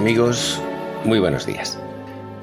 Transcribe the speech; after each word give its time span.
Amigos, 0.00 0.58
muy 1.04 1.18
buenos 1.18 1.44
días. 1.44 1.78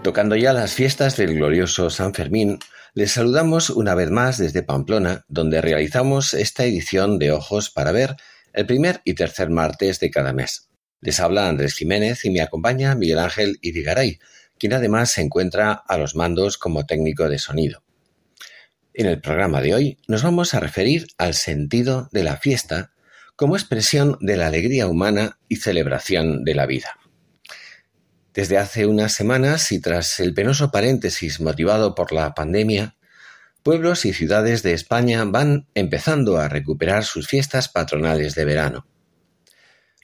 Tocando 0.04 0.36
ya 0.36 0.54
las 0.54 0.74
fiestas 0.74 1.18
del 1.18 1.34
glorioso 1.34 1.90
San 1.90 2.14
Fermín, 2.14 2.60
les 2.94 3.14
saludamos 3.14 3.72
una 3.72 3.96
vez 3.96 4.12
más 4.12 4.38
desde 4.38 4.62
Pamplona, 4.62 5.26
donde 5.28 5.60
realizamos 5.60 6.36
esta 6.36 6.66
edición 6.66 7.18
de 7.18 7.32
Ojos 7.32 7.72
para 7.72 7.92
Ver 7.92 8.16
el 8.54 8.68
primer 8.68 9.02
y 9.06 9.16
tercer 9.16 9.50
martes 9.50 10.00
de 10.00 10.12
cada 10.12 10.34
mes. 10.34 10.70
Les 11.02 11.20
habla 11.20 11.50
Andrés 11.50 11.74
Jiménez 11.74 12.26
y 12.26 12.30
me 12.30 12.42
acompaña 12.42 12.94
Miguel 12.94 13.18
Ángel 13.18 13.58
Irigaray, 13.64 14.20
quien 14.60 14.74
además 14.74 15.10
se 15.10 15.22
encuentra 15.22 15.72
a 15.72 15.98
los 15.98 16.16
mandos 16.16 16.60
como 16.60 16.86
técnico 16.86 17.28
de 17.28 17.40
sonido. 17.40 17.82
En 18.94 19.08
el 19.08 19.20
programa 19.20 19.62
de 19.62 19.74
hoy 19.74 19.98
nos 20.08 20.22
vamos 20.22 20.54
a 20.54 20.60
referir 20.60 21.08
al 21.18 21.34
sentido 21.34 22.08
de 22.12 22.24
la 22.24 22.38
fiesta 22.38 22.92
como 23.36 23.56
expresión 23.56 24.16
de 24.22 24.38
la 24.38 24.46
alegría 24.46 24.86
humana 24.86 25.40
y 25.50 25.56
celebración 25.56 26.44
de 26.44 26.54
la 26.54 26.68
vida. 26.68 27.00
Desde 28.38 28.60
hace 28.60 28.86
unas 28.86 29.14
semanas 29.14 29.72
y 29.72 29.82
tras 29.82 30.20
el 30.20 30.36
penoso 30.36 30.70
paréntesis 30.70 31.40
motivado 31.40 31.96
por 31.96 32.12
la 32.12 32.36
pandemia, 32.36 32.96
pueblos 33.64 34.06
y 34.06 34.14
ciudades 34.14 34.62
de 34.62 34.74
España 34.74 35.26
van 35.26 35.66
empezando 35.74 36.38
a 36.38 36.48
recuperar 36.48 37.04
sus 37.04 37.28
fiestas 37.28 37.68
patronales 37.68 38.36
de 38.36 38.46
verano. 38.46 38.86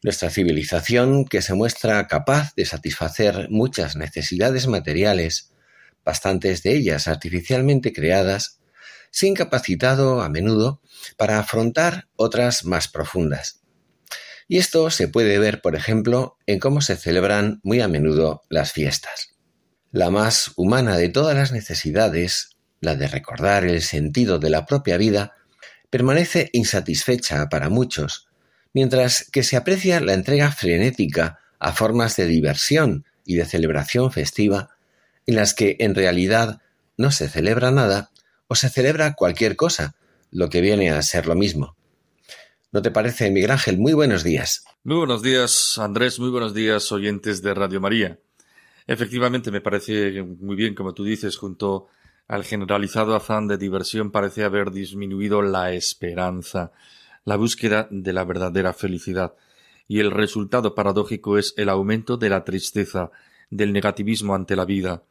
Nuestra 0.02 0.31
civilización, 0.31 1.26
que 1.26 1.44
se 1.44 1.54
muestra 1.54 2.08
capaz 2.08 2.56
de 2.56 2.66
satisfacer 2.66 3.50
muchas 3.52 3.95
necesidades 3.95 4.66
materiales, 4.66 5.52
bastantes 6.04 6.64
de 6.64 6.72
ellas 6.76 7.08
artificialmente 7.08 7.94
creadas, 7.94 8.61
se 9.11 9.28
ha 9.28 9.30
incapacitado 9.30 10.23
a 10.23 10.30
menudo 10.30 10.81
para 11.17 11.38
afrontar 11.38 12.08
otras 12.16 12.66
más 12.66 12.88
profundas. 12.88 13.62
Y 14.54 14.59
esto 14.59 14.92
se 14.92 15.08
puede 15.08 15.40
ver, 15.40 15.62
por 15.62 15.76
ejemplo, 15.76 16.38
en 16.46 16.59
cómo 16.59 16.82
se 16.82 16.96
celebran 16.96 17.59
muy 17.64 17.82
a 17.82 17.88
menudo 17.88 18.44
las 18.50 18.72
fiestas. 18.72 19.34
La 19.92 20.12
más 20.12 20.52
humana 20.58 20.95
de 20.95 21.10
todas 21.10 21.36
las 21.36 21.52
necesidades, 21.52 22.50
la 22.80 22.95
de 22.95 23.08
recordar 23.08 23.66
el 23.66 23.82
sentido 23.82 24.38
de 24.38 24.52
la 24.52 24.68
propia 24.68 24.98
vida, 24.98 25.34
permanece 25.90 26.52
insatisfecha 26.54 27.50
para 27.50 27.70
muchos, 27.70 28.28
mientras 28.76 29.28
que 29.32 29.42
se 29.42 29.58
aprecia 29.58 30.00
la 30.02 30.14
entrega 30.14 30.52
frenética 30.52 31.40
a 31.58 31.73
formas 31.73 32.16
de 32.16 32.28
diversión 32.28 33.06
y 33.26 33.38
de 33.38 33.45
celebración 33.45 34.12
festiva, 34.12 34.78
en 35.26 35.36
las 35.36 35.56
que 35.56 35.77
en 35.80 35.95
realidad 35.95 36.61
no 36.95 37.10
se 37.10 37.27
celebra 37.27 37.72
nada 37.72 38.11
o 38.48 38.54
se 38.54 38.70
celebra 38.70 39.16
cualquier 39.16 39.56
cosa, 39.56 39.95
lo 40.30 40.52
que 40.52 40.61
viene 40.61 40.92
a 40.92 41.02
ser 41.02 41.26
lo 41.26 41.33
mismo. 41.33 41.76
¿No 42.73 42.82
te 42.82 42.89
parece, 42.89 43.30
Miguel 43.30 43.52
Ángel? 43.52 43.78
Muy 43.78 43.94
buenos 43.94 44.23
días. 44.23 44.66
Muy 44.84 44.98
buenos 44.98 45.22
días, 45.22 45.78
Andrés. 45.78 46.20
Muy 46.20 46.32
buenos 46.32 46.56
días, 46.56 46.92
oyentes 46.92 47.44
de 47.44 47.54
Radio 47.54 47.80
María. 47.80 48.17
Efectivamente, 48.88 49.52
me 49.52 49.61
parece 49.61 50.23
muy 50.23 50.56
bien, 50.56 50.73
como 50.73 50.95
tú 50.95 51.04
dices, 51.04 51.38
junto 51.38 51.86
al 52.28 52.44
generalizado 52.44 53.14
afán 53.14 53.48
de 53.48 53.60
diversión 53.60 54.10
parece 54.10 54.44
haber 54.44 54.72
disminuido 54.72 55.44
la 55.44 55.72
esperanza, 55.72 56.72
la 57.26 57.36
búsqueda 57.36 57.88
de 57.92 58.12
la 58.12 58.23
verdadera 58.26 58.73
felicidad. 58.73 59.36
Y 59.88 60.00
el 60.00 60.10
resultado 60.10 60.73
paradójico 60.73 61.38
es 61.38 61.54
el 61.58 61.70
aumento 61.70 62.17
de 62.17 62.30
la 62.30 62.44
tristeza, 62.44 63.12
del 63.52 63.72
negativismo 63.72 64.33
ante 64.33 64.56
la 64.56 64.66
vida. 64.66 65.04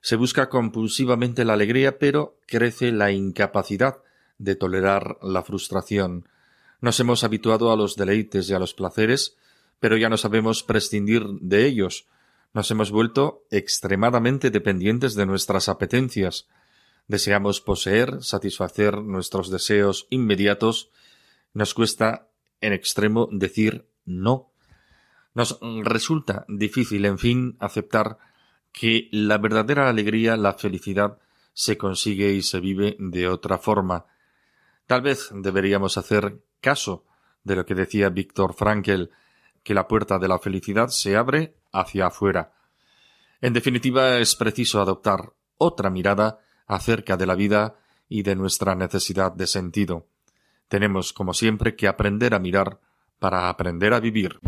Se 0.00 0.16
busca 0.16 0.48
compulsivamente 0.48 1.44
la 1.44 1.52
alegría, 1.52 1.98
pero 1.98 2.38
crece 2.46 2.92
la 2.92 3.12
incapacidad 3.12 3.98
de 4.38 4.56
tolerar 4.56 5.18
la 5.20 5.42
frustración. 5.42 6.24
Nos 6.80 6.98
hemos 7.00 7.24
habituado 7.24 7.72
a 7.72 7.76
los 7.76 7.96
deleites 7.96 8.48
y 8.48 8.54
a 8.54 8.58
los 8.58 8.74
placeres, 8.74 9.36
pero 9.80 9.96
ya 9.96 10.08
no 10.08 10.16
sabemos 10.16 10.62
prescindir 10.62 11.26
de 11.40 11.66
ellos. 11.66 12.06
Nos 12.52 12.70
hemos 12.70 12.90
vuelto 12.90 13.44
extremadamente 13.50 14.50
dependientes 14.50 15.14
de 15.14 15.26
nuestras 15.26 15.68
apetencias. 15.68 16.48
Deseamos 17.06 17.60
poseer, 17.60 18.22
satisfacer 18.22 19.02
nuestros 19.02 19.50
deseos 19.50 20.06
inmediatos. 20.10 20.90
Nos 21.52 21.74
cuesta 21.74 22.28
en 22.60 22.72
extremo 22.72 23.28
decir 23.30 23.86
no. 24.04 24.50
Nos 25.34 25.58
resulta 25.84 26.44
difícil, 26.48 27.04
en 27.04 27.18
fin, 27.18 27.56
aceptar 27.60 28.18
que 28.72 29.08
la 29.12 29.38
verdadera 29.38 29.88
alegría, 29.88 30.36
la 30.36 30.54
felicidad, 30.54 31.18
se 31.52 31.76
consigue 31.76 32.32
y 32.32 32.42
se 32.42 32.60
vive 32.60 32.96
de 32.98 33.28
otra 33.28 33.58
forma. 33.58 34.06
Tal 34.86 35.02
vez 35.02 35.30
deberíamos 35.32 35.98
hacer 35.98 36.40
caso 36.60 37.04
de 37.44 37.56
lo 37.56 37.66
que 37.66 37.74
decía 37.74 38.08
Víctor 38.10 38.54
Frankl, 38.54 39.04
que 39.62 39.74
la 39.74 39.88
puerta 39.88 40.18
de 40.18 40.28
la 40.28 40.38
felicidad 40.38 40.88
se 40.88 41.16
abre 41.16 41.56
hacia 41.72 42.06
afuera. 42.06 42.52
En 43.40 43.52
definitiva, 43.52 44.18
es 44.18 44.36
preciso 44.36 44.80
adoptar 44.80 45.32
otra 45.56 45.90
mirada 45.90 46.40
acerca 46.66 47.16
de 47.16 47.26
la 47.26 47.34
vida 47.34 47.76
y 48.08 48.22
de 48.22 48.36
nuestra 48.36 48.74
necesidad 48.74 49.32
de 49.32 49.46
sentido. 49.46 50.06
Tenemos, 50.68 51.12
como 51.12 51.34
siempre, 51.34 51.76
que 51.76 51.88
aprender 51.88 52.34
a 52.34 52.38
mirar 52.38 52.80
para 53.18 53.48
aprender 53.48 53.92
a 53.92 54.00
vivir. 54.00 54.40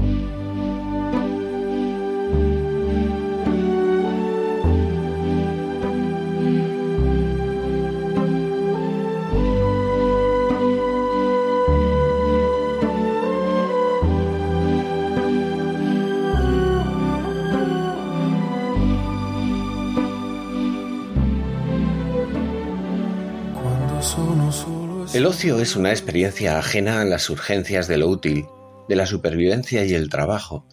El 25.15 25.27
ocio 25.27 25.61
es 25.61 25.77
una 25.77 25.91
experiencia 25.91 26.59
ajena 26.59 27.03
a 27.03 27.05
las 27.05 27.29
urgencias 27.29 27.87
de 27.87 27.99
lo 27.99 28.09
útil, 28.09 28.47
de 28.89 28.97
la 28.97 29.05
supervivencia 29.05 29.85
y 29.85 29.93
el 29.93 30.09
trabajo, 30.09 30.67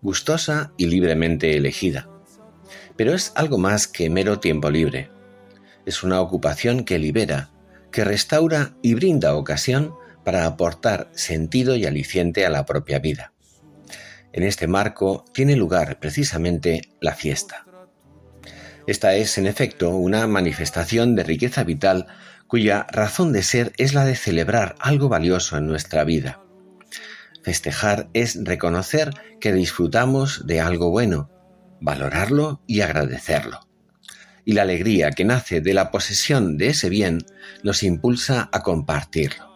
gustosa 0.00 0.72
y 0.76 0.86
libremente 0.86 1.56
elegida. 1.56 2.08
Pero 2.96 3.14
es 3.14 3.32
algo 3.34 3.58
más 3.58 3.88
que 3.88 4.08
mero 4.08 4.38
tiempo 4.38 4.70
libre. 4.70 5.10
Es 5.86 6.04
una 6.04 6.20
ocupación 6.20 6.84
que 6.84 7.00
libera, 7.00 7.50
que 7.90 8.04
restaura 8.04 8.76
y 8.80 8.94
brinda 8.94 9.34
ocasión 9.34 9.92
para 10.24 10.46
aportar 10.46 11.10
sentido 11.12 11.74
y 11.74 11.84
aliciente 11.84 12.46
a 12.46 12.50
la 12.50 12.66
propia 12.66 13.00
vida. 13.00 13.32
En 14.32 14.44
este 14.44 14.68
marco 14.68 15.24
tiene 15.34 15.56
lugar 15.56 15.98
precisamente 15.98 16.82
la 17.00 17.16
fiesta. 17.16 17.66
Esta 18.86 19.16
es, 19.16 19.36
en 19.36 19.48
efecto, 19.48 19.90
una 19.90 20.28
manifestación 20.28 21.16
de 21.16 21.24
riqueza 21.24 21.64
vital 21.64 22.06
cuya 22.50 22.84
razón 22.90 23.32
de 23.32 23.44
ser 23.44 23.72
es 23.76 23.94
la 23.94 24.04
de 24.04 24.16
celebrar 24.16 24.74
algo 24.80 25.08
valioso 25.08 25.56
en 25.56 25.68
nuestra 25.68 26.02
vida. 26.02 26.42
Festejar 27.44 28.10
es 28.12 28.40
reconocer 28.42 29.12
que 29.40 29.52
disfrutamos 29.52 30.48
de 30.48 30.60
algo 30.60 30.90
bueno, 30.90 31.30
valorarlo 31.80 32.60
y 32.66 32.80
agradecerlo. 32.80 33.60
Y 34.44 34.54
la 34.54 34.62
alegría 34.62 35.12
que 35.12 35.24
nace 35.24 35.60
de 35.60 35.74
la 35.74 35.92
posesión 35.92 36.58
de 36.58 36.70
ese 36.70 36.88
bien 36.88 37.24
nos 37.62 37.84
impulsa 37.84 38.48
a 38.50 38.64
compartirlo. 38.64 39.48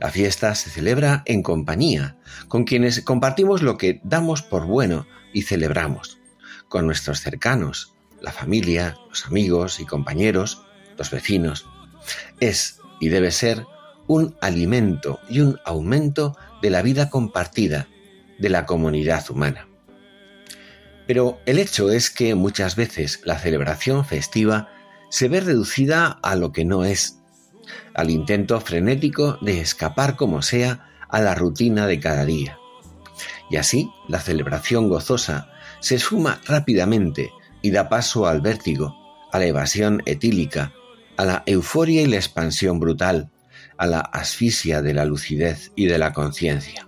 La 0.00 0.12
fiesta 0.12 0.54
se 0.54 0.70
celebra 0.70 1.24
en 1.26 1.42
compañía, 1.42 2.16
con 2.46 2.62
quienes 2.62 3.02
compartimos 3.02 3.60
lo 3.60 3.76
que 3.76 4.00
damos 4.04 4.42
por 4.42 4.66
bueno 4.66 5.08
y 5.34 5.42
celebramos, 5.42 6.20
con 6.68 6.86
nuestros 6.86 7.22
cercanos, 7.22 7.92
la 8.22 8.30
familia, 8.30 8.96
los 9.08 9.26
amigos 9.26 9.80
y 9.80 9.84
compañeros, 9.84 10.62
los 10.96 11.10
vecinos, 11.10 11.66
es 12.40 12.80
y 13.00 13.08
debe 13.08 13.30
ser 13.30 13.66
un 14.06 14.36
alimento 14.40 15.20
y 15.28 15.40
un 15.40 15.58
aumento 15.64 16.36
de 16.62 16.70
la 16.70 16.82
vida 16.82 17.10
compartida 17.10 17.88
de 18.38 18.48
la 18.48 18.66
comunidad 18.66 19.30
humana. 19.30 19.68
Pero 21.06 21.40
el 21.46 21.58
hecho 21.58 21.90
es 21.90 22.10
que 22.10 22.34
muchas 22.34 22.76
veces 22.76 23.20
la 23.24 23.38
celebración 23.38 24.04
festiva 24.04 24.68
se 25.10 25.28
ve 25.28 25.40
reducida 25.40 26.18
a 26.22 26.36
lo 26.36 26.52
que 26.52 26.64
no 26.64 26.84
es, 26.84 27.18
al 27.94 28.10
intento 28.10 28.60
frenético 28.60 29.38
de 29.40 29.60
escapar 29.60 30.16
como 30.16 30.42
sea 30.42 30.88
a 31.08 31.20
la 31.20 31.34
rutina 31.34 31.86
de 31.86 32.00
cada 32.00 32.24
día. 32.24 32.58
Y 33.50 33.56
así 33.56 33.90
la 34.08 34.20
celebración 34.20 34.88
gozosa 34.88 35.50
se 35.80 35.94
esfuma 35.94 36.40
rápidamente 36.44 37.30
y 37.62 37.70
da 37.70 37.88
paso 37.88 38.26
al 38.26 38.40
vértigo, 38.40 38.94
a 39.32 39.38
la 39.38 39.46
evasión 39.46 40.02
etílica, 40.06 40.72
a 41.18 41.24
la 41.24 41.42
euforia 41.46 42.00
y 42.00 42.06
la 42.06 42.16
expansión 42.16 42.78
brutal, 42.78 43.28
a 43.76 43.86
la 43.86 43.98
asfixia 44.00 44.82
de 44.82 44.94
la 44.94 45.04
lucidez 45.04 45.72
y 45.74 45.86
de 45.86 45.98
la 45.98 46.12
conciencia. 46.12 46.86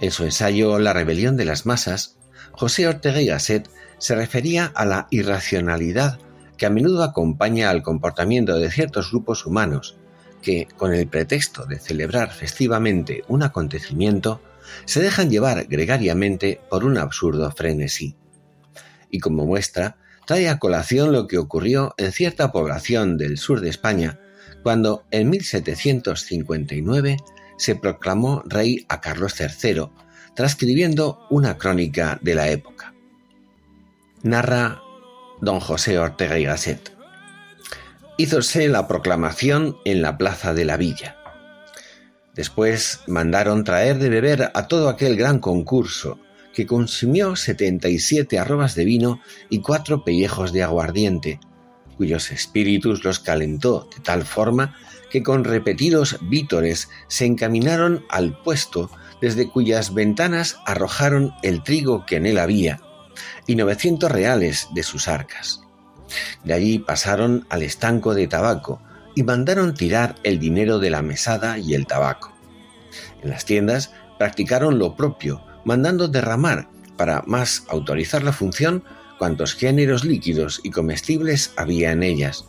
En 0.00 0.10
su 0.10 0.24
ensayo 0.24 0.78
La 0.78 0.94
rebelión 0.94 1.36
de 1.36 1.44
las 1.44 1.66
masas, 1.66 2.16
José 2.52 2.88
Ortega 2.88 3.20
y 3.20 3.26
Gasset 3.26 3.68
se 3.98 4.14
refería 4.14 4.72
a 4.74 4.86
la 4.86 5.08
irracionalidad 5.10 6.18
que 6.56 6.64
a 6.64 6.70
menudo 6.70 7.02
acompaña 7.02 7.68
al 7.68 7.82
comportamiento 7.82 8.56
de 8.56 8.70
ciertos 8.70 9.10
grupos 9.10 9.44
humanos 9.44 9.98
que, 10.40 10.66
con 10.78 10.94
el 10.94 11.06
pretexto 11.06 11.66
de 11.66 11.78
celebrar 11.78 12.32
festivamente 12.32 13.24
un 13.28 13.42
acontecimiento, 13.42 14.40
se 14.86 15.02
dejan 15.02 15.28
llevar 15.28 15.66
gregariamente 15.66 16.62
por 16.70 16.84
un 16.84 16.96
absurdo 16.96 17.50
frenesí. 17.50 18.16
Y 19.10 19.18
como 19.18 19.44
muestra, 19.44 19.98
trae 20.30 20.48
a 20.48 20.60
colación 20.60 21.10
lo 21.10 21.26
que 21.26 21.38
ocurrió 21.38 21.92
en 21.98 22.12
cierta 22.12 22.52
población 22.52 23.18
del 23.18 23.36
sur 23.36 23.60
de 23.60 23.68
España 23.68 24.20
cuando 24.62 25.04
en 25.10 25.28
1759 25.28 27.16
se 27.58 27.74
proclamó 27.74 28.44
rey 28.46 28.86
a 28.88 29.00
Carlos 29.00 29.34
III, 29.40 29.88
transcribiendo 30.36 31.26
una 31.30 31.58
crónica 31.58 32.20
de 32.22 32.36
la 32.36 32.48
época. 32.48 32.94
Narra 34.22 34.80
don 35.40 35.58
José 35.58 35.98
Ortega 35.98 36.38
y 36.38 36.44
Gasset. 36.44 36.92
Hízose 38.16 38.68
la 38.68 38.86
proclamación 38.86 39.78
en 39.84 40.00
la 40.00 40.16
plaza 40.16 40.54
de 40.54 40.64
la 40.64 40.76
villa. 40.76 41.16
Después 42.36 43.00
mandaron 43.08 43.64
traer 43.64 43.98
de 43.98 44.08
beber 44.08 44.52
a 44.54 44.68
todo 44.68 44.90
aquel 44.90 45.16
gran 45.16 45.40
concurso, 45.40 46.20
que 46.54 46.66
consumió 46.66 47.36
setenta 47.36 47.88
y 47.88 47.98
siete 47.98 48.38
arrobas 48.38 48.74
de 48.74 48.84
vino 48.84 49.20
y 49.48 49.60
cuatro 49.60 50.04
pellejos 50.04 50.52
de 50.52 50.62
aguardiente, 50.62 51.40
cuyos 51.96 52.30
espíritus 52.30 53.04
los 53.04 53.20
calentó 53.20 53.88
de 53.94 54.02
tal 54.02 54.24
forma 54.24 54.74
que 55.10 55.22
con 55.22 55.44
repetidos 55.44 56.18
vítores 56.22 56.88
se 57.08 57.26
encaminaron 57.26 58.04
al 58.08 58.40
puesto 58.42 58.90
desde 59.20 59.48
cuyas 59.48 59.92
ventanas 59.92 60.56
arrojaron 60.64 61.32
el 61.42 61.62
trigo 61.62 62.06
que 62.06 62.16
en 62.16 62.26
él 62.26 62.38
había 62.38 62.80
y 63.46 63.56
novecientos 63.56 64.10
reales 64.10 64.68
de 64.74 64.82
sus 64.82 65.08
arcas. 65.08 65.62
De 66.44 66.54
allí 66.54 66.78
pasaron 66.78 67.46
al 67.50 67.62
estanco 67.62 68.14
de 68.14 68.26
tabaco 68.26 68.80
y 69.14 69.22
mandaron 69.22 69.74
tirar 69.74 70.14
el 70.22 70.38
dinero 70.38 70.78
de 70.78 70.90
la 70.90 71.02
mesada 71.02 71.58
y 71.58 71.74
el 71.74 71.86
tabaco. 71.86 72.32
En 73.22 73.30
las 73.30 73.44
tiendas 73.44 73.92
practicaron 74.18 74.78
lo 74.78 74.96
propio, 74.96 75.44
mandando 75.64 76.08
derramar, 76.08 76.68
para 76.96 77.22
más 77.26 77.64
autorizar 77.68 78.22
la 78.22 78.32
función, 78.32 78.84
cuantos 79.18 79.54
géneros 79.54 80.04
líquidos 80.04 80.60
y 80.62 80.70
comestibles 80.70 81.52
había 81.56 81.92
en 81.92 82.02
ellas. 82.02 82.44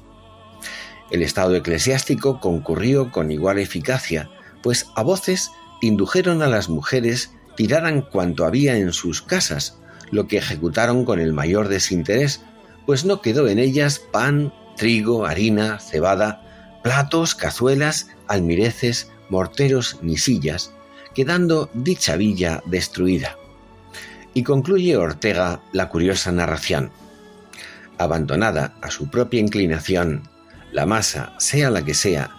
El 1.09 1.21
Estado 1.21 1.55
eclesiástico 1.55 2.39
concurrió 2.39 3.11
con 3.11 3.31
igual 3.31 3.59
eficacia, 3.59 4.29
pues 4.63 4.87
a 4.95 5.03
voces 5.03 5.51
indujeron 5.81 6.41
a 6.41 6.47
las 6.47 6.69
mujeres 6.69 7.31
tiraran 7.57 8.01
cuanto 8.01 8.45
había 8.45 8.77
en 8.77 8.93
sus 8.93 9.21
casas, 9.21 9.77
lo 10.11 10.27
que 10.27 10.37
ejecutaron 10.37 11.05
con 11.05 11.19
el 11.19 11.33
mayor 11.33 11.67
desinterés, 11.67 12.41
pues 12.85 13.05
no 13.05 13.21
quedó 13.21 13.47
en 13.47 13.59
ellas 13.59 13.99
pan, 13.99 14.53
trigo, 14.77 15.25
harina, 15.25 15.79
cebada, 15.79 16.41
platos, 16.83 17.35
cazuelas, 17.35 18.07
almireces, 18.27 19.11
morteros 19.29 19.99
ni 20.01 20.17
sillas, 20.17 20.73
quedando 21.13 21.69
dicha 21.73 22.15
villa 22.15 22.61
destruida. 22.65 23.37
Y 24.33 24.43
concluye 24.43 24.97
Ortega 24.97 25.61
la 25.73 25.89
curiosa 25.89 26.31
narración. 26.31 26.91
Abandonada 27.97 28.75
a 28.81 28.89
su 28.89 29.09
propia 29.09 29.39
inclinación, 29.39 30.29
la 30.71 30.85
masa, 30.85 31.33
sea 31.37 31.69
la 31.69 31.83
que 31.83 31.93
sea, 31.93 32.31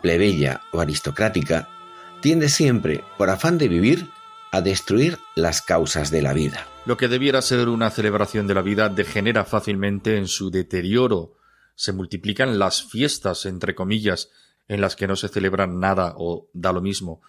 plebeya 0.00 0.62
o 0.72 0.80
aristocrática, 0.80 1.68
tiende 2.20 2.48
siempre, 2.48 3.02
por 3.18 3.30
afán 3.30 3.58
de 3.58 3.68
vivir, 3.68 4.08
a 4.52 4.60
destruir 4.60 5.18
las 5.34 5.62
causas 5.62 6.10
de 6.10 6.22
la 6.22 6.32
vida. 6.32 6.66
Lo 6.84 6.96
que 6.96 7.08
debiera 7.08 7.42
ser 7.42 7.68
una 7.68 7.90
celebración 7.90 8.46
de 8.46 8.54
la 8.54 8.62
vida 8.62 8.88
degenera 8.88 9.44
fácilmente 9.44 10.16
en 10.16 10.28
su 10.28 10.50
deterioro. 10.50 11.34
Se 11.74 11.92
multiplican 11.92 12.58
las 12.58 12.82
fiestas, 12.82 13.46
entre 13.46 13.74
comillas, 13.74 14.30
en 14.68 14.80
las 14.80 14.94
que 14.94 15.06
no 15.06 15.16
se 15.16 15.28
celebran 15.28 15.80
nada 15.80 16.14
o 16.16 16.48
da 16.52 16.72
lo 16.72 16.80
mismo. 16.80 17.22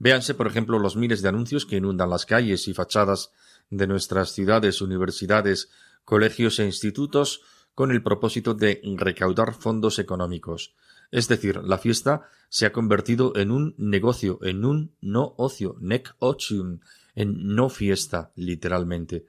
Véanse, 0.00 0.32
por 0.32 0.46
ejemplo, 0.46 0.78
los 0.78 0.96
miles 0.96 1.20
de 1.20 1.28
anuncios 1.28 1.66
que 1.66 1.76
inundan 1.76 2.08
las 2.08 2.24
calles 2.24 2.66
y 2.68 2.74
fachadas 2.74 3.32
de 3.68 3.86
nuestras 3.86 4.32
ciudades, 4.32 4.80
universidades, 4.80 5.70
colegios 6.06 6.58
e 6.58 6.64
institutos 6.64 7.42
con 7.74 7.90
el 7.92 8.02
propósito 8.02 8.54
de 8.54 8.80
recaudar 8.96 9.52
fondos 9.52 9.98
económicos. 9.98 10.74
Es 11.10 11.28
decir, 11.28 11.60
la 11.62 11.76
fiesta 11.76 12.22
se 12.48 12.64
ha 12.64 12.72
convertido 12.72 13.36
en 13.36 13.50
un 13.50 13.74
negocio, 13.76 14.38
en 14.42 14.64
un 14.64 14.92
no 15.02 15.34
ocio, 15.36 15.76
nec 15.80 16.14
otium, 16.18 16.80
en 17.14 17.54
no 17.54 17.68
fiesta, 17.68 18.32
literalmente. 18.36 19.26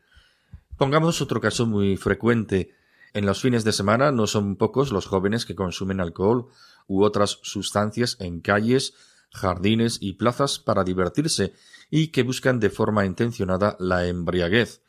Pongamos 0.78 1.22
otro 1.22 1.42
caso 1.42 1.66
muy 1.66 1.98
frecuente. 1.98 2.74
En 3.14 3.26
los 3.26 3.42
fines 3.42 3.66
de 3.66 3.74
semana 3.74 4.14
no 4.14 4.26
son 4.26 4.56
pocos 4.56 4.94
los 4.94 5.06
jóvenes 5.06 5.46
que 5.46 5.54
consumen 5.54 6.00
alcohol 6.00 6.48
u 6.88 7.04
otras 7.04 7.40
sustancias 7.42 8.16
en 8.22 8.40
calles, 8.40 8.94
jardines 9.32 9.98
y 10.02 10.14
plazas 10.14 10.60
para 10.60 10.84
divertirse 10.84 11.54
y 11.90 12.08
que 12.08 12.24
buscan 12.24 12.60
de 12.60 12.70
forma 12.70 13.06
intencionada 13.06 13.76
la 13.80 14.08
embriaguez. 14.08 14.82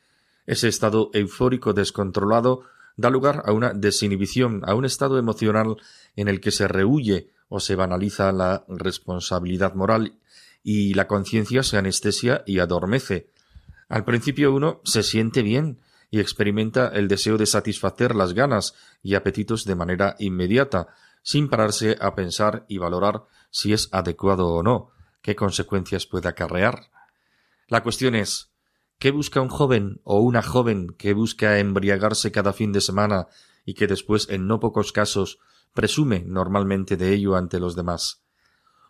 Ese 0.47 0.69
estado 0.69 1.11
eufórico 1.13 1.73
descontrolado 1.73 2.63
da 2.97 3.11
lugar 3.11 3.43
a 3.47 3.53
una 3.53 3.73
desinhibición, 3.73 4.63
a 4.67 4.75
un 4.75 4.85
estado 4.85 5.19
emocional 5.19 5.77
en 6.17 6.29
el 6.29 6.41
que 6.41 6.51
se 6.51 6.69
rehuye 6.69 7.31
o 7.49 7.61
se 7.61 7.75
banaliza 7.75 8.33
la 8.33 8.65
responsabilidad 8.69 9.75
moral 9.75 10.15
y 10.63 10.95
la 10.95 11.07
conciencia 11.07 11.63
se 11.63 11.77
anestesia 11.77 12.43
y 12.47 12.59
adormece. 12.59 13.29
Al 13.89 14.05
principio 14.05 14.53
uno 14.53 14.81
se 14.85 15.03
siente 15.03 15.43
bien 15.43 15.79
y 16.11 16.21
experimenta 16.21 16.89
el 16.89 17.09
deseo 17.09 17.39
de 17.39 17.47
satisfacer 17.47 18.15
las 18.15 18.35
ganas 18.35 18.75
y 19.03 19.15
apetitos 19.15 19.65
de 19.65 19.75
manera 19.75 20.15
inmediata, 20.19 20.89
sin 21.23 21.49
pararse 21.49 21.97
a 22.01 22.15
pensar 22.15 22.65
y 22.69 22.79
valorar 22.79 23.25
si 23.51 23.73
es 23.73 23.89
adecuado 23.93 24.49
o 24.49 24.63
no, 24.63 24.91
qué 25.21 25.37
consecuencias 25.37 26.07
puede 26.07 26.29
acarrear. 26.29 26.91
La 27.69 27.83
cuestión 27.83 28.15
es 28.15 28.53
¿Qué 29.03 29.11
busca 29.11 29.41
un 29.41 29.49
joven 29.49 30.01
o 30.05 30.21
una 30.21 30.43
joven 30.43 30.95
que 30.97 31.13
busca 31.13 31.59
embriagarse 31.59 32.31
cada 32.31 32.53
fin 32.53 32.71
de 32.71 32.81
semana 32.81 33.27
y 33.65 33.75
que 33.75 33.89
después, 33.89 34.29
en 34.29 34.47
no 34.47 34.61
pocos 34.61 34.93
casos, 34.93 35.41
presume 35.75 36.23
normalmente 36.25 36.97
de 36.97 37.13
ello 37.13 37.35
ante 37.35 37.59
los 37.59 37.75
demás? 37.75 38.23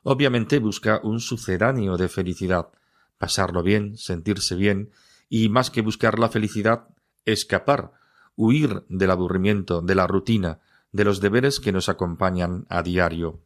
Obviamente 0.02 0.58
busca 0.58 1.00
un 1.02 1.18
sucedáneo 1.18 1.96
de 1.96 2.08
felicidad, 2.08 2.68
pasarlo 3.16 3.62
bien, 3.62 3.96
sentirse 3.96 4.54
bien, 4.54 4.90
y 5.30 5.48
más 5.48 5.70
que 5.70 5.80
buscar 5.80 6.18
la 6.18 6.28
felicidad, 6.28 6.88
escapar, 7.24 7.92
huir 8.36 8.84
del 8.90 9.12
aburrimiento, 9.12 9.80
de 9.80 9.94
la 9.94 10.06
rutina, 10.06 10.60
de 10.92 11.04
los 11.04 11.20
deberes 11.20 11.58
que 11.58 11.72
nos 11.72 11.88
acompañan 11.88 12.66
a 12.68 12.82
diario. 12.82 13.40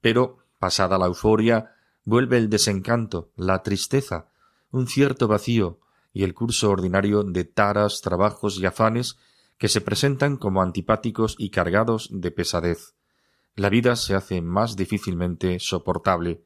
Pero, 0.00 0.38
pasada 0.58 0.96
la 0.96 1.06
euforia, 1.06 1.74
vuelve 2.04 2.38
el 2.38 2.48
desencanto, 2.48 3.30
la 3.36 3.62
tristeza, 3.62 4.30
un 4.70 4.86
cierto 4.86 5.28
vacío, 5.28 5.80
y 6.12 6.24
el 6.24 6.34
curso 6.34 6.70
ordinario 6.70 7.22
de 7.22 7.44
taras, 7.44 8.00
trabajos 8.00 8.58
y 8.58 8.66
afanes 8.66 9.18
que 9.58 9.68
se 9.68 9.80
presentan 9.80 10.36
como 10.36 10.62
antipáticos 10.62 11.34
y 11.38 11.50
cargados 11.50 12.08
de 12.10 12.30
pesadez. 12.30 12.94
La 13.56 13.68
vida 13.68 13.96
se 13.96 14.14
hace 14.14 14.40
más 14.40 14.76
difícilmente 14.76 15.58
soportable. 15.58 16.44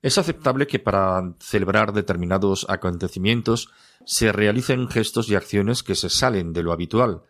Es 0.00 0.18
aceptable 0.18 0.66
que 0.66 0.78
para 0.78 1.34
celebrar 1.40 1.92
determinados 1.92 2.66
acontecimientos 2.68 3.70
se 4.04 4.32
realicen 4.32 4.88
gestos 4.88 5.28
y 5.28 5.34
acciones 5.34 5.82
que 5.82 5.94
se 5.94 6.10
salen 6.10 6.52
de 6.52 6.62
lo 6.62 6.72
habitual. 6.72 7.22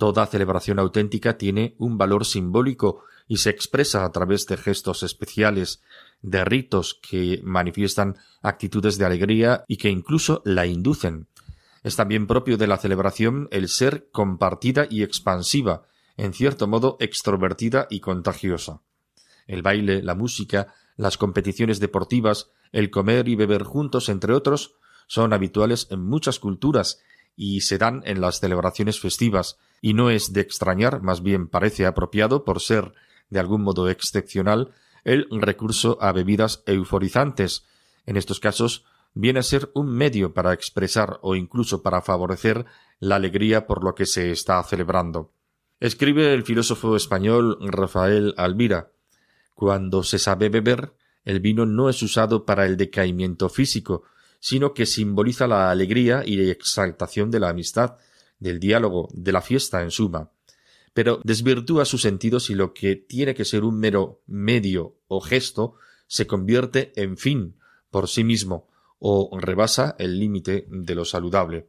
Toda 0.00 0.24
celebración 0.24 0.78
auténtica 0.78 1.36
tiene 1.36 1.74
un 1.76 1.98
valor 1.98 2.24
simbólico 2.24 3.04
y 3.28 3.36
se 3.36 3.50
expresa 3.50 4.02
a 4.02 4.12
través 4.12 4.46
de 4.46 4.56
gestos 4.56 5.02
especiales, 5.02 5.82
de 6.22 6.42
ritos 6.42 6.98
que 7.02 7.42
manifiestan 7.44 8.16
actitudes 8.40 8.96
de 8.96 9.04
alegría 9.04 9.66
y 9.68 9.76
que 9.76 9.90
incluso 9.90 10.40
la 10.46 10.64
inducen. 10.64 11.26
Es 11.82 11.96
también 11.96 12.26
propio 12.26 12.56
de 12.56 12.66
la 12.66 12.78
celebración 12.78 13.46
el 13.50 13.68
ser 13.68 14.08
compartida 14.10 14.86
y 14.88 15.02
expansiva, 15.02 15.82
en 16.16 16.32
cierto 16.32 16.66
modo 16.66 16.96
extrovertida 16.98 17.86
y 17.90 18.00
contagiosa. 18.00 18.80
El 19.46 19.60
baile, 19.60 20.02
la 20.02 20.14
música, 20.14 20.72
las 20.96 21.18
competiciones 21.18 21.78
deportivas, 21.78 22.52
el 22.72 22.90
comer 22.90 23.28
y 23.28 23.36
beber 23.36 23.64
juntos, 23.64 24.08
entre 24.08 24.32
otros, 24.32 24.76
son 25.08 25.34
habituales 25.34 25.88
en 25.90 26.02
muchas 26.02 26.38
culturas 26.38 27.02
y 27.36 27.60
se 27.60 27.76
dan 27.76 28.00
en 28.06 28.22
las 28.22 28.40
celebraciones 28.40 28.98
festivas, 28.98 29.58
y 29.80 29.94
no 29.94 30.10
es 30.10 30.32
de 30.32 30.40
extrañar, 30.40 31.02
más 31.02 31.22
bien 31.22 31.48
parece 31.48 31.86
apropiado 31.86 32.44
por 32.44 32.60
ser 32.60 32.92
de 33.30 33.40
algún 33.40 33.62
modo 33.62 33.88
excepcional, 33.88 34.72
el 35.04 35.26
recurso 35.30 35.98
a 36.00 36.12
bebidas 36.12 36.62
euforizantes. 36.66 37.66
En 38.06 38.16
estos 38.16 38.40
casos 38.40 38.84
viene 39.14 39.40
a 39.40 39.44
ser 39.44 39.70
un 39.74 39.88
medio 39.88 40.34
para 40.34 40.52
expresar 40.52 41.18
o 41.22 41.34
incluso 41.34 41.82
para 41.82 42.02
favorecer 42.02 42.66
la 42.98 43.16
alegría 43.16 43.66
por 43.66 43.82
lo 43.82 43.94
que 43.94 44.06
se 44.06 44.30
está 44.30 44.62
celebrando. 44.62 45.32
Escribe 45.78 46.34
el 46.34 46.42
filósofo 46.42 46.96
español 46.96 47.56
Rafael 47.60 48.34
Alvira 48.36 48.90
Cuando 49.54 50.02
se 50.02 50.18
sabe 50.18 50.50
beber, 50.50 50.92
el 51.24 51.40
vino 51.40 51.64
no 51.66 51.88
es 51.88 52.02
usado 52.02 52.44
para 52.44 52.66
el 52.66 52.76
decaimiento 52.76 53.48
físico, 53.48 54.04
sino 54.40 54.74
que 54.74 54.86
simboliza 54.86 55.46
la 55.46 55.70
alegría 55.70 56.22
y 56.24 56.50
exaltación 56.50 57.30
de 57.30 57.40
la 57.40 57.50
amistad, 57.50 57.96
del 58.40 58.58
diálogo, 58.58 59.08
de 59.12 59.32
la 59.32 59.42
fiesta 59.42 59.82
en 59.82 59.90
suma. 59.90 60.32
Pero 60.92 61.20
desvirtúa 61.22 61.84
su 61.84 61.98
sentido 61.98 62.40
si 62.40 62.54
lo 62.54 62.74
que 62.74 62.96
tiene 62.96 63.34
que 63.34 63.44
ser 63.44 63.62
un 63.62 63.78
mero 63.78 64.22
medio 64.26 64.96
o 65.06 65.20
gesto 65.20 65.74
se 66.08 66.26
convierte 66.26 66.92
en 66.96 67.16
fin 67.16 67.56
por 67.90 68.08
sí 68.08 68.24
mismo 68.24 68.68
o 68.98 69.38
rebasa 69.38 69.94
el 69.98 70.18
límite 70.18 70.66
de 70.68 70.94
lo 70.94 71.04
saludable. 71.04 71.68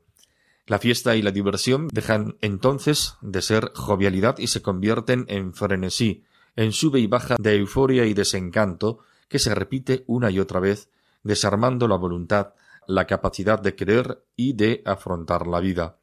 La 0.68 0.80
fiesta 0.80 1.16
y 1.16 1.22
la 1.22 1.32
diversión 1.32 1.88
dejan 1.92 2.38
entonces 2.42 3.16
de 3.22 3.42
ser 3.42 3.72
jovialidad 3.74 4.38
y 4.38 4.48
se 4.48 4.62
convierten 4.62 5.26
en 5.28 5.54
frenesí, 5.54 6.24
en 6.56 6.72
sube 6.72 7.00
y 7.00 7.08
baja 7.08 7.36
de 7.40 7.56
euforia 7.56 8.06
y 8.06 8.14
desencanto 8.14 9.00
que 9.28 9.40
se 9.40 9.56
repite 9.56 10.04
una 10.08 10.30
y 10.30 10.40
otra 10.40 10.60
vez, 10.60 10.90
desarmando 11.24 11.88
la 11.88 11.96
voluntad, 11.96 12.54
la 12.88 13.08
capacidad 13.08 13.60
de 13.60 13.76
querer 13.76 14.24
y 14.36 14.54
de 14.54 14.82
afrontar 14.86 15.48
la 15.48 15.60
vida. 15.60 16.01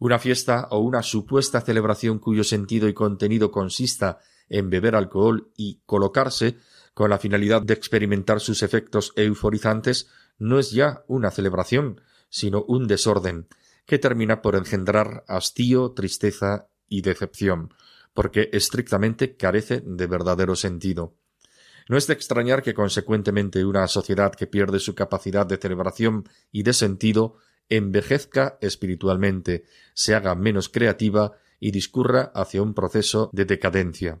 Una 0.00 0.18
fiesta 0.18 0.66
o 0.70 0.78
una 0.78 1.02
supuesta 1.02 1.60
celebración 1.60 2.18
cuyo 2.18 2.42
sentido 2.42 2.88
y 2.88 2.94
contenido 2.94 3.50
consista 3.50 4.18
en 4.48 4.70
beber 4.70 4.96
alcohol 4.96 5.52
y 5.58 5.82
colocarse 5.84 6.56
con 6.94 7.10
la 7.10 7.18
finalidad 7.18 7.60
de 7.60 7.74
experimentar 7.74 8.40
sus 8.40 8.62
efectos 8.62 9.12
euforizantes 9.14 10.08
no 10.38 10.58
es 10.58 10.70
ya 10.70 11.04
una 11.06 11.30
celebración, 11.30 12.00
sino 12.30 12.62
un 12.62 12.86
desorden, 12.88 13.46
que 13.84 13.98
termina 13.98 14.40
por 14.40 14.56
engendrar 14.56 15.22
hastío, 15.28 15.92
tristeza 15.92 16.68
y 16.88 17.02
decepción, 17.02 17.74
porque 18.14 18.48
estrictamente 18.54 19.36
carece 19.36 19.82
de 19.84 20.06
verdadero 20.06 20.56
sentido. 20.56 21.14
No 21.90 21.98
es 21.98 22.06
de 22.06 22.14
extrañar 22.14 22.62
que 22.62 22.72
consecuentemente 22.72 23.66
una 23.66 23.86
sociedad 23.86 24.34
que 24.34 24.46
pierde 24.46 24.80
su 24.80 24.94
capacidad 24.94 25.44
de 25.44 25.58
celebración 25.58 26.26
y 26.50 26.62
de 26.62 26.72
sentido 26.72 27.36
envejezca 27.70 28.58
espiritualmente, 28.60 29.64
se 29.94 30.14
haga 30.14 30.34
menos 30.34 30.68
creativa 30.68 31.32
y 31.58 31.70
discurra 31.70 32.32
hacia 32.34 32.62
un 32.62 32.74
proceso 32.74 33.30
de 33.32 33.44
decadencia. 33.44 34.20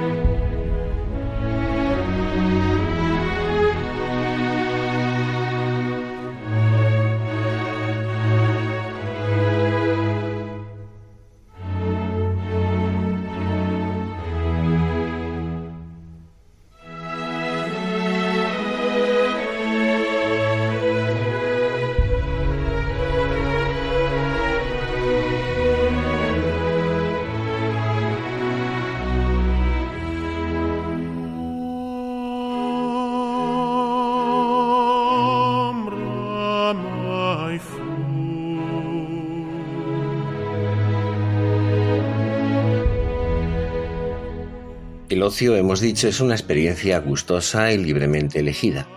El 45.31 45.35
ocio, 45.35 45.55
hemos 45.55 45.79
dicho, 45.79 46.09
es 46.09 46.19
una 46.19 46.35
experiencia 46.35 46.99
gustosa 46.99 47.71
y 47.71 47.77
libremente 47.77 48.39
elegida. 48.39 48.89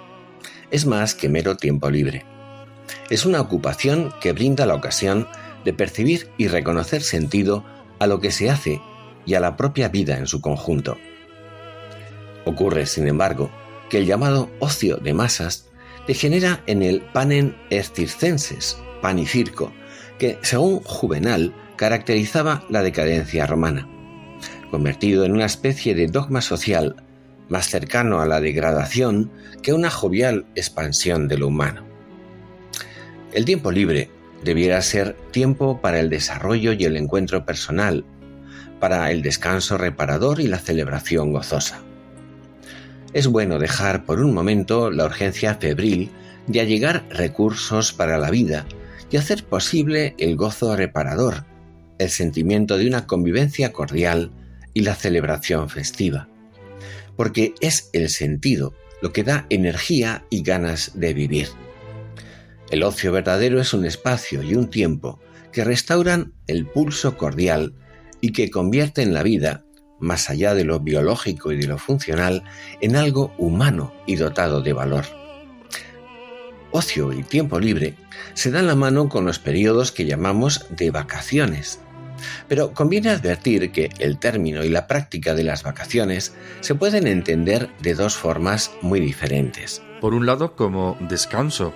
Es 0.72 0.84
más 0.84 1.14
que 1.14 1.28
mero 1.28 1.56
tiempo 1.56 1.88
libre. 1.90 2.26
Es 3.08 3.24
una 3.24 3.40
ocupación 3.40 4.12
que 4.20 4.32
brinda 4.32 4.66
la 4.66 4.74
ocasión 4.74 5.28
de 5.64 5.72
percibir 5.72 6.28
y 6.36 6.48
reconocer 6.48 7.02
sentido 7.02 7.64
a 8.00 8.08
lo 8.08 8.18
que 8.18 8.32
se 8.32 8.50
hace 8.50 8.80
y 9.24 9.34
a 9.34 9.40
la 9.40 9.56
propia 9.56 9.86
vida 9.90 10.18
en 10.18 10.26
su 10.26 10.40
conjunto. 10.40 10.98
Ocurre, 12.44 12.86
sin 12.86 13.06
embargo, 13.06 13.48
que 13.88 13.98
el 13.98 14.06
llamado 14.06 14.50
ocio 14.58 14.96
de 14.96 15.14
masas 15.14 15.68
degenera 16.08 16.64
en 16.66 16.82
el 16.82 17.00
panem 17.00 17.54
circenses, 17.70 18.76
pan 19.00 19.20
y 19.20 19.26
circo, 19.26 19.72
que, 20.18 20.40
según 20.42 20.80
Juvenal, 20.80 21.54
caracterizaba 21.76 22.64
la 22.70 22.82
decadencia 22.82 23.46
romana 23.46 23.93
convertido 24.74 25.24
en 25.24 25.30
una 25.30 25.44
especie 25.46 25.94
de 25.94 26.08
dogma 26.08 26.40
social 26.40 26.96
más 27.48 27.68
cercano 27.68 28.20
a 28.20 28.26
la 28.26 28.40
degradación 28.40 29.30
que 29.62 29.72
una 29.72 29.88
jovial 29.88 30.46
expansión 30.56 31.28
de 31.28 31.38
lo 31.38 31.46
humano. 31.46 31.84
El 33.32 33.44
tiempo 33.44 33.70
libre 33.70 34.10
debiera 34.42 34.82
ser 34.82 35.14
tiempo 35.30 35.80
para 35.80 36.00
el 36.00 36.10
desarrollo 36.10 36.72
y 36.72 36.82
el 36.86 36.96
encuentro 36.96 37.44
personal, 37.44 38.04
para 38.80 39.12
el 39.12 39.22
descanso 39.22 39.78
reparador 39.78 40.40
y 40.40 40.48
la 40.48 40.58
celebración 40.58 41.30
gozosa. 41.30 41.80
Es 43.12 43.28
bueno 43.28 43.60
dejar 43.60 44.04
por 44.04 44.18
un 44.18 44.34
momento 44.34 44.90
la 44.90 45.04
urgencia 45.04 45.54
febril 45.54 46.10
de 46.48 46.62
allegar 46.62 47.04
recursos 47.10 47.92
para 47.92 48.18
la 48.18 48.32
vida 48.32 48.66
y 49.08 49.18
hacer 49.18 49.44
posible 49.44 50.16
el 50.18 50.34
gozo 50.34 50.74
reparador, 50.74 51.44
el 52.00 52.10
sentimiento 52.10 52.76
de 52.76 52.88
una 52.88 53.06
convivencia 53.06 53.72
cordial 53.72 54.32
y 54.74 54.82
la 54.82 54.94
celebración 54.94 55.70
festiva, 55.70 56.28
porque 57.16 57.54
es 57.60 57.88
el 57.92 58.10
sentido 58.10 58.74
lo 59.00 59.12
que 59.12 59.22
da 59.22 59.46
energía 59.50 60.24
y 60.30 60.42
ganas 60.42 60.92
de 60.94 61.14
vivir. 61.14 61.48
El 62.70 62.82
ocio 62.82 63.12
verdadero 63.12 63.60
es 63.60 63.72
un 63.72 63.84
espacio 63.84 64.42
y 64.42 64.54
un 64.54 64.68
tiempo 64.68 65.20
que 65.52 65.64
restauran 65.64 66.32
el 66.46 66.66
pulso 66.66 67.16
cordial 67.16 67.74
y 68.20 68.32
que 68.32 68.50
convierten 68.50 69.14
la 69.14 69.22
vida, 69.22 69.64
más 70.00 70.30
allá 70.30 70.54
de 70.54 70.64
lo 70.64 70.80
biológico 70.80 71.52
y 71.52 71.56
de 71.56 71.66
lo 71.66 71.78
funcional, 71.78 72.42
en 72.80 72.96
algo 72.96 73.32
humano 73.38 73.94
y 74.06 74.16
dotado 74.16 74.62
de 74.62 74.72
valor. 74.72 75.04
Ocio 76.72 77.12
y 77.12 77.22
tiempo 77.22 77.60
libre 77.60 77.94
se 78.32 78.50
dan 78.50 78.66
la 78.66 78.74
mano 78.74 79.08
con 79.08 79.24
los 79.24 79.38
periodos 79.38 79.92
que 79.92 80.06
llamamos 80.06 80.66
de 80.70 80.90
vacaciones, 80.90 81.78
pero 82.48 82.72
conviene 82.72 83.10
advertir 83.10 83.72
que 83.72 83.90
el 83.98 84.18
término 84.18 84.64
y 84.64 84.68
la 84.68 84.86
práctica 84.86 85.34
de 85.34 85.44
las 85.44 85.62
vacaciones 85.62 86.34
se 86.60 86.74
pueden 86.74 87.06
entender 87.06 87.70
de 87.80 87.94
dos 87.94 88.16
formas 88.16 88.72
muy 88.82 89.00
diferentes. 89.00 89.82
Por 90.00 90.14
un 90.14 90.26
lado, 90.26 90.54
como 90.54 90.96
descanso. 91.00 91.72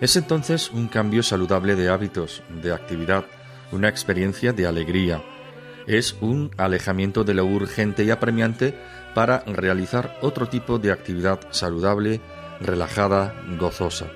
Es 0.00 0.16
entonces 0.16 0.70
un 0.70 0.88
cambio 0.88 1.22
saludable 1.22 1.76
de 1.76 1.88
hábitos, 1.88 2.42
de 2.62 2.72
actividad, 2.72 3.24
una 3.70 3.88
experiencia 3.88 4.52
de 4.52 4.66
alegría. 4.66 5.22
Es 5.86 6.16
un 6.20 6.50
alejamiento 6.56 7.24
de 7.24 7.34
lo 7.34 7.44
urgente 7.44 8.04
y 8.04 8.10
apremiante 8.10 8.74
para 9.14 9.40
realizar 9.46 10.16
otro 10.22 10.48
tipo 10.48 10.78
de 10.78 10.92
actividad 10.92 11.40
saludable, 11.50 12.20
relajada, 12.60 13.34
gozosa. 13.58 14.06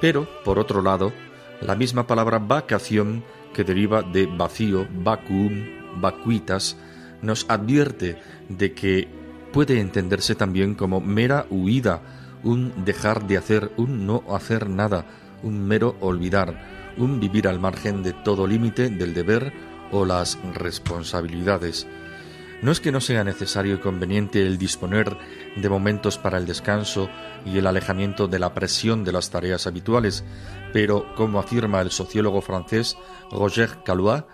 Pero, 0.00 0.28
por 0.44 0.58
otro 0.58 0.82
lado, 0.82 1.12
la 1.60 1.74
misma 1.74 2.06
palabra 2.06 2.38
vacación 2.38 3.24
que 3.58 3.64
deriva 3.64 4.02
de 4.02 4.26
vacío, 4.26 4.86
vacuum, 5.02 5.66
vacuitas, 5.96 6.76
nos 7.22 7.44
advierte 7.48 8.16
de 8.48 8.72
que 8.72 9.08
puede 9.52 9.80
entenderse 9.80 10.36
también 10.36 10.76
como 10.76 11.00
mera 11.00 11.44
huida, 11.50 12.00
un 12.44 12.84
dejar 12.84 13.26
de 13.26 13.36
hacer, 13.36 13.72
un 13.76 14.06
no 14.06 14.22
hacer 14.32 14.70
nada, 14.70 15.06
un 15.42 15.66
mero 15.66 15.96
olvidar, 15.98 16.94
un 16.98 17.18
vivir 17.18 17.48
al 17.48 17.58
margen 17.58 18.04
de 18.04 18.12
todo 18.12 18.46
límite 18.46 18.90
del 18.90 19.12
deber 19.12 19.52
o 19.90 20.04
las 20.04 20.38
responsabilidades. 20.54 21.88
No 22.60 22.72
es 22.72 22.80
que 22.80 22.90
no 22.90 23.00
sea 23.00 23.22
necesario 23.22 23.76
y 23.76 23.78
conveniente 23.78 24.44
el 24.44 24.58
disponer 24.58 25.16
de 25.56 25.68
momentos 25.68 26.18
para 26.18 26.38
el 26.38 26.46
descanso 26.46 27.08
y 27.44 27.56
el 27.58 27.68
alejamiento 27.68 28.26
de 28.26 28.40
la 28.40 28.52
presión 28.52 29.04
de 29.04 29.12
las 29.12 29.30
tareas 29.30 29.68
habituales, 29.68 30.24
pero, 30.72 31.14
como 31.14 31.38
afirma 31.38 31.80
el 31.80 31.92
sociólogo 31.92 32.40
francés 32.40 32.96
Roger 33.30 33.84
Calois, 33.84 34.24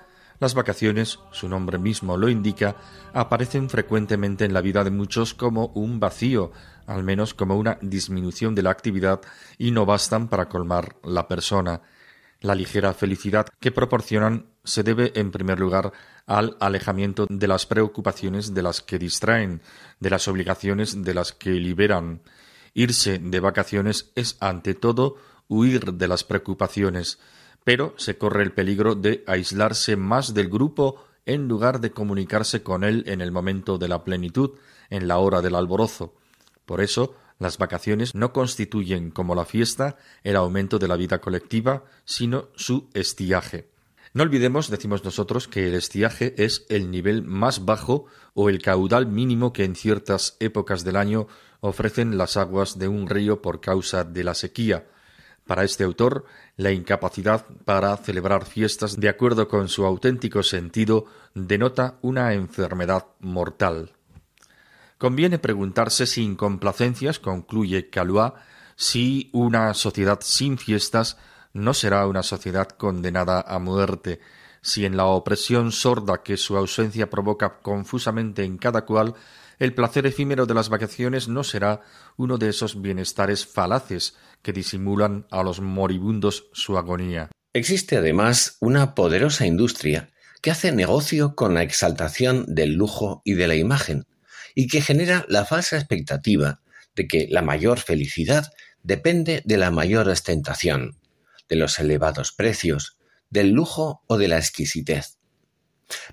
las 0.41 0.55
vacaciones, 0.55 1.21
su 1.31 1.49
nombre 1.49 1.79
mismo 1.79 2.17
lo 2.17 2.29
indica, 2.29 2.77
aparecen 3.13 3.69
frecuentemente 3.69 4.45
en 4.45 4.53
la 4.53 4.63
vida 4.63 4.85
de 4.85 4.91
muchos 4.91 5.35
como 5.35 5.67
un 5.75 6.01
vacío, 6.01 6.51
al 6.87 7.05
menos 7.05 7.35
como 7.35 7.57
una 7.57 7.79
disminución 7.83 8.55
de 8.55 8.63
la 8.63 8.71
actividad 8.71 9.21
y 9.59 9.71
no 9.71 9.87
bastan 9.87 10.29
para 10.29 10.49
colmar 10.49 10.97
la 11.05 11.29
persona. 11.29 11.83
La 12.41 12.55
ligera 12.55 12.95
felicidad 12.95 13.47
que 13.61 13.71
proporcionan 13.71 14.54
se 14.65 14.83
debe, 14.83 15.13
en 15.15 15.31
primer 15.31 15.61
lugar, 15.61 15.93
al 16.27 16.57
alejamiento 16.61 17.27
de 17.29 17.47
las 17.47 17.67
preocupaciones 17.67 18.55
de 18.55 18.63
las 18.63 18.81
que 18.81 18.99
distraen, 18.99 19.61
de 20.01 20.11
las 20.11 20.27
obligaciones 20.27 21.05
de 21.05 21.15
las 21.15 21.33
que 21.33 21.51
liberan. 21.51 22.23
Irse 22.73 23.19
de 23.19 23.41
vacaciones 23.41 24.11
es, 24.15 24.37
ante 24.41 24.75
todo, 24.75 25.17
huir 25.49 25.93
de 25.95 26.09
las 26.09 26.25
preocupaciones, 26.25 27.19
pero 27.63 27.95
se 27.97 28.19
corre 28.19 28.43
el 28.43 28.53
peligro 28.53 28.95
de 28.95 29.23
aislarse 29.27 29.97
más 29.97 30.35
del 30.35 30.49
grupo 30.49 31.05
en 31.27 31.49
lugar 31.49 31.81
de 31.81 31.91
comunicarse 31.91 32.63
con 32.63 32.85
él 32.85 33.05
en 33.07 33.21
el 33.21 33.33
momento 33.33 33.79
de 33.79 33.89
la 33.89 34.05
plenitud, 34.05 34.53
en 34.91 35.09
la 35.09 35.19
hora 35.19 35.41
del 35.41 35.55
alborozo. 35.55 36.15
Por 36.67 36.81
eso, 36.81 37.15
las 37.39 37.59
vacaciones 37.59 38.15
no 38.15 38.33
constituyen, 38.33 39.11
como 39.11 39.35
la 39.35 39.45
fiesta, 39.45 39.97
el 40.23 40.37
aumento 40.37 40.79
de 40.79 40.89
la 40.89 40.97
vida 40.97 41.21
colectiva, 41.21 41.85
sino 42.05 42.49
su 42.55 42.89
estiaje. 42.95 43.74
No 44.15 44.23
olvidemos, 44.23 44.71
decimos 44.71 45.05
nosotros, 45.05 45.49
que 45.49 45.67
el 45.67 45.75
estiaje 45.75 46.37
es 46.39 46.67
el 46.69 46.93
nivel 46.93 47.25
más 47.25 47.65
bajo 47.65 48.07
o 48.33 48.49
el 48.49 48.63
caudal 48.63 49.09
mínimo 49.09 49.53
que 49.53 49.65
en 49.65 49.75
ciertas 49.75 50.37
épocas 50.39 50.85
del 50.85 50.95
año 50.95 51.27
ofrecen 51.59 52.17
las 52.17 52.37
aguas 52.37 52.79
de 52.79 52.87
un 52.87 53.09
río 53.09 53.43
por 53.43 53.61
causa 53.61 54.05
de 54.05 54.23
la 54.23 54.35
sequía. 54.35 54.87
Para 55.49 55.65
este 55.65 55.83
autor, 55.83 56.27
la 56.57 56.71
incapacidad 56.71 57.45
para 57.65 57.97
celebrar 57.97 58.47
fiestas 58.47 59.01
de 59.01 59.09
acuerdo 59.09 59.49
con 59.49 59.69
su 59.69 59.85
auténtico 59.85 60.45
sentido 60.45 61.07
denota 61.35 61.99
una 62.01 62.35
enfermedad 62.35 63.07
mortal. 63.19 63.95
Conviene 64.97 65.41
preguntarse 65.41 66.07
sin 66.07 66.37
complacencias, 66.37 67.19
concluye 67.19 67.91
Calois, 67.91 68.33
si 68.77 69.29
una 69.33 69.75
sociedad 69.75 70.21
sin 70.23 70.57
fiestas 70.57 71.19
no 71.55 71.73
será 71.73 72.07
una 72.07 72.23
sociedad 72.23 72.69
condenada 72.69 73.41
a 73.41 73.59
muerte, 73.59 74.21
si 74.61 74.85
en 74.85 74.97
la 74.97 75.07
opresión 75.07 75.73
sorda 75.73 76.23
que 76.23 76.37
su 76.37 76.57
ausencia 76.57 77.09
provoca 77.09 77.61
confusamente 77.63 78.45
en 78.45 78.59
cada 78.59 78.85
cual, 78.85 79.15
el 79.59 79.75
placer 79.75 80.07
efímero 80.07 80.47
de 80.47 80.55
las 80.55 80.69
vacaciones 80.69 81.29
no 81.29 81.45
será 81.45 81.81
uno 82.17 82.39
de 82.39 82.49
esos 82.49 82.83
bienestares 82.83 83.47
falaces 83.47 84.17
que 84.43 84.53
disimulan 84.53 85.27
a 85.31 85.43
los 85.43 85.61
moribundos 85.61 86.49
su 86.53 86.77
agonía. 86.77 87.31
Existe 87.53 87.97
además 87.97 88.57
una 88.61 88.95
poderosa 88.95 89.47
industria 89.47 90.11
que 90.43 90.51
hace 90.51 90.73
negocio 90.73 91.37
con 91.37 91.55
la 91.55 91.63
exaltación 91.63 92.45
del 92.49 92.75
lujo 92.75 93.23
y 93.25 93.35
de 93.35 93.47
la 93.47 93.55
imagen, 93.55 94.07
y 94.55 94.67
que 94.67 94.81
genera 94.81 95.25
la 95.29 95.45
falsa 95.45 95.77
expectativa 95.77 96.61
de 96.97 97.07
que 97.07 97.29
la 97.31 97.43
mayor 97.43 97.79
felicidad 97.79 98.53
depende 98.83 99.43
de 99.45 99.57
la 99.57 99.71
mayor 99.71 100.09
ostentación, 100.09 100.99
de 101.49 101.57
los 101.57 101.79
elevados 101.79 102.33
precios, 102.33 102.97
del 103.31 103.51
lujo 103.51 104.03
o 104.07 104.19
de 104.19 104.29
la 104.29 104.39
exquisitez, 104.39 105.19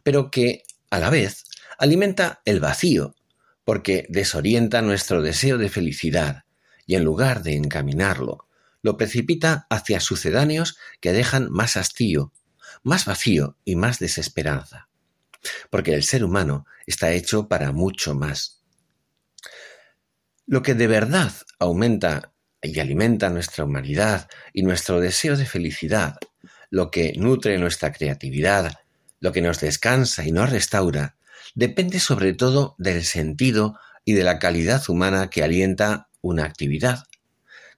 pero 0.03 0.31
que, 0.31 0.63
a 0.89 0.99
la 0.99 1.09
vez, 1.09 1.45
alimenta 1.77 2.41
el 2.45 2.59
vacío, 2.59 3.15
porque 3.63 4.05
desorienta 4.09 4.81
nuestro 4.81 5.21
deseo 5.21 5.57
de 5.57 5.69
felicidad 5.69 6.43
y 6.85 6.95
en 6.95 7.03
lugar 7.03 7.43
de 7.43 7.55
encaminarlo, 7.55 8.47
lo 8.81 8.97
precipita 8.97 9.67
hacia 9.69 9.99
sucedáneos 9.99 10.77
que 10.99 11.13
dejan 11.13 11.49
más 11.51 11.77
hastío, 11.77 12.33
más 12.83 13.05
vacío 13.05 13.57
y 13.63 13.75
más 13.75 13.99
desesperanza 13.99 14.89
porque 15.69 15.93
el 15.93 16.03
ser 16.03 16.23
humano 16.23 16.65
está 16.85 17.11
hecho 17.11 17.47
para 17.47 17.71
mucho 17.71 18.15
más. 18.15 18.61
Lo 20.45 20.61
que 20.61 20.73
de 20.73 20.87
verdad 20.87 21.31
aumenta 21.59 22.30
y 22.61 22.79
alimenta 22.79 23.29
nuestra 23.29 23.65
humanidad 23.65 24.29
y 24.53 24.63
nuestro 24.63 24.99
deseo 24.99 25.35
de 25.35 25.45
felicidad, 25.45 26.17
lo 26.69 26.91
que 26.91 27.13
nutre 27.17 27.57
nuestra 27.57 27.91
creatividad, 27.91 28.73
lo 29.19 29.31
que 29.31 29.41
nos 29.41 29.59
descansa 29.59 30.25
y 30.25 30.31
nos 30.31 30.49
restaura, 30.49 31.15
depende 31.55 31.99
sobre 31.99 32.33
todo 32.33 32.75
del 32.77 33.03
sentido 33.03 33.77
y 34.05 34.13
de 34.13 34.23
la 34.23 34.39
calidad 34.39 34.81
humana 34.89 35.29
que 35.29 35.43
alienta 35.43 36.07
una 36.21 36.45
actividad, 36.45 37.03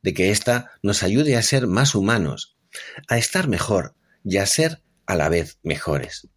de 0.02 0.13
que 0.13 0.32
ésta 0.32 0.72
nos 0.82 1.04
ayude 1.04 1.38
a 1.38 1.41
ser 1.41 1.67
más 1.67 1.96
humanos, 1.96 2.56
a 3.08 3.17
estar 3.17 3.48
mejor 3.48 3.96
y 4.24 4.38
a 4.38 4.46
ser 4.46 4.82
a 5.06 5.15
la 5.15 5.30
vez 5.30 5.60
mejores. 5.63 6.28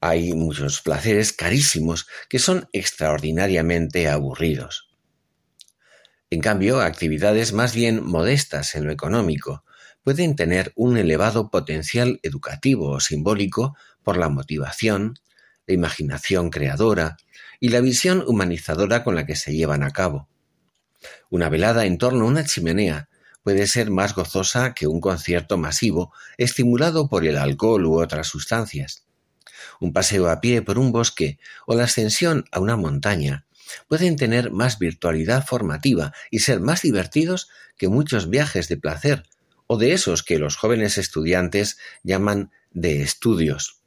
Hay 0.00 0.34
muchos 0.34 0.82
placeres 0.82 1.32
carísimos 1.32 2.06
que 2.28 2.38
son 2.38 2.68
extraordinariamente 2.72 4.08
aburridos. 4.08 4.93
En 6.34 6.40
cambio, 6.40 6.80
actividades 6.80 7.52
más 7.52 7.76
bien 7.76 8.04
modestas 8.04 8.74
en 8.74 8.86
lo 8.86 8.90
económico 8.90 9.62
pueden 10.02 10.34
tener 10.34 10.72
un 10.74 10.96
elevado 10.96 11.48
potencial 11.48 12.18
educativo 12.24 12.90
o 12.90 12.98
simbólico 12.98 13.76
por 14.02 14.16
la 14.16 14.28
motivación, 14.28 15.14
la 15.68 15.74
imaginación 15.74 16.50
creadora 16.50 17.18
y 17.60 17.68
la 17.68 17.78
visión 17.78 18.24
humanizadora 18.26 19.04
con 19.04 19.14
la 19.14 19.26
que 19.26 19.36
se 19.36 19.54
llevan 19.54 19.84
a 19.84 19.92
cabo. 19.92 20.28
Una 21.30 21.48
velada 21.48 21.86
en 21.86 21.98
torno 21.98 22.24
a 22.24 22.28
una 22.28 22.44
chimenea 22.44 23.08
puede 23.44 23.68
ser 23.68 23.92
más 23.92 24.16
gozosa 24.16 24.74
que 24.74 24.88
un 24.88 25.00
concierto 25.00 25.56
masivo 25.56 26.12
estimulado 26.36 27.08
por 27.08 27.24
el 27.24 27.38
alcohol 27.38 27.86
u 27.86 28.02
otras 28.02 28.26
sustancias 28.26 29.04
un 29.80 29.92
paseo 29.92 30.28
a 30.28 30.40
pie 30.40 30.62
por 30.62 30.78
un 30.78 30.92
bosque 30.92 31.38
o 31.66 31.74
la 31.74 31.84
ascensión 31.84 32.44
a 32.50 32.60
una 32.60 32.76
montaña 32.76 33.46
pueden 33.88 34.16
tener 34.16 34.50
más 34.50 34.78
virtualidad 34.78 35.46
formativa 35.46 36.12
y 36.30 36.40
ser 36.40 36.60
más 36.60 36.82
divertidos 36.82 37.48
que 37.76 37.88
muchos 37.88 38.28
viajes 38.30 38.68
de 38.68 38.76
placer 38.76 39.24
o 39.66 39.78
de 39.78 39.92
esos 39.92 40.22
que 40.22 40.38
los 40.38 40.56
jóvenes 40.56 40.98
estudiantes 40.98 41.78
llaman 42.02 42.50
de 42.70 43.02
estudios. 43.02 43.80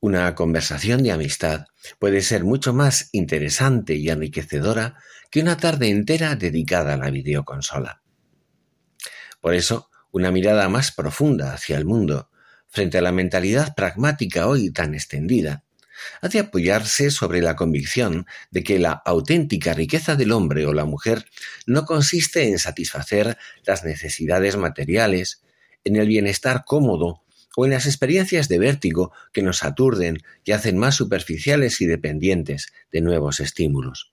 Una 0.00 0.34
conversación 0.34 1.02
de 1.02 1.12
amistad 1.12 1.66
puede 1.98 2.20
ser 2.22 2.44
mucho 2.44 2.72
más 2.72 3.08
interesante 3.12 3.94
y 3.94 4.08
enriquecedora 4.08 4.96
que 5.30 5.40
una 5.40 5.56
tarde 5.56 5.88
entera 5.88 6.36
dedicada 6.36 6.94
a 6.94 6.96
la 6.96 7.10
videoconsola. 7.10 8.02
Por 9.40 9.54
eso, 9.54 9.90
una 10.12 10.30
mirada 10.30 10.68
más 10.68 10.92
profunda 10.92 11.52
hacia 11.52 11.76
el 11.76 11.84
mundo, 11.84 12.30
frente 12.68 12.98
a 12.98 13.02
la 13.02 13.12
mentalidad 13.12 13.74
pragmática 13.74 14.48
hoy 14.48 14.70
tan 14.70 14.94
extendida, 14.94 15.64
ha 16.20 16.28
de 16.28 16.40
apoyarse 16.40 17.10
sobre 17.10 17.40
la 17.40 17.56
convicción 17.56 18.26
de 18.50 18.62
que 18.62 18.78
la 18.78 18.92
auténtica 18.92 19.74
riqueza 19.74 20.16
del 20.16 20.32
hombre 20.32 20.66
o 20.66 20.72
la 20.72 20.84
mujer 20.84 21.26
no 21.66 21.84
consiste 21.84 22.48
en 22.48 22.58
satisfacer 22.58 23.36
las 23.64 23.84
necesidades 23.84 24.56
materiales, 24.56 25.42
en 25.84 25.96
el 25.96 26.08
bienestar 26.08 26.64
cómodo 26.64 27.22
o 27.56 27.64
en 27.64 27.72
las 27.72 27.86
experiencias 27.86 28.48
de 28.48 28.58
vértigo 28.58 29.12
que 29.32 29.42
nos 29.42 29.64
aturden 29.64 30.18
y 30.44 30.52
hacen 30.52 30.76
más 30.76 30.94
superficiales 30.94 31.80
y 31.80 31.86
dependientes 31.86 32.72
de 32.92 33.00
nuevos 33.00 33.40
estímulos. 33.40 34.12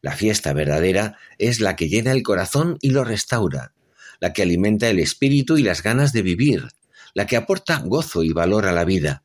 La 0.00 0.12
fiesta 0.12 0.52
verdadera 0.52 1.18
es 1.38 1.60
la 1.60 1.76
que 1.76 1.88
llena 1.88 2.12
el 2.12 2.22
corazón 2.22 2.78
y 2.80 2.90
lo 2.90 3.04
restaura, 3.04 3.72
la 4.20 4.32
que 4.32 4.42
alimenta 4.42 4.88
el 4.88 4.98
espíritu 4.98 5.58
y 5.58 5.62
las 5.62 5.82
ganas 5.82 6.12
de 6.12 6.22
vivir, 6.22 6.68
la 7.14 7.26
que 7.26 7.36
aporta 7.36 7.82
gozo 7.84 8.22
y 8.22 8.32
valor 8.32 8.66
a 8.66 8.72
la 8.72 8.84
vida, 8.84 9.24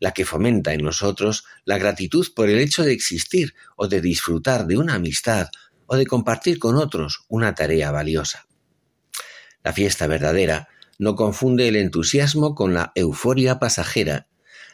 la 0.00 0.12
que 0.12 0.24
fomenta 0.24 0.72
en 0.72 0.82
nosotros 0.82 1.44
la 1.64 1.78
gratitud 1.78 2.26
por 2.34 2.48
el 2.48 2.58
hecho 2.58 2.84
de 2.84 2.92
existir 2.92 3.54
o 3.76 3.88
de 3.88 4.00
disfrutar 4.00 4.66
de 4.66 4.78
una 4.78 4.94
amistad 4.94 5.48
o 5.86 5.96
de 5.96 6.06
compartir 6.06 6.58
con 6.58 6.76
otros 6.76 7.24
una 7.28 7.54
tarea 7.54 7.90
valiosa. 7.90 8.46
La 9.62 9.72
fiesta 9.72 10.06
verdadera 10.06 10.68
no 10.98 11.14
confunde 11.14 11.68
el 11.68 11.76
entusiasmo 11.76 12.54
con 12.54 12.74
la 12.74 12.92
euforia 12.94 13.58
pasajera, 13.58 14.26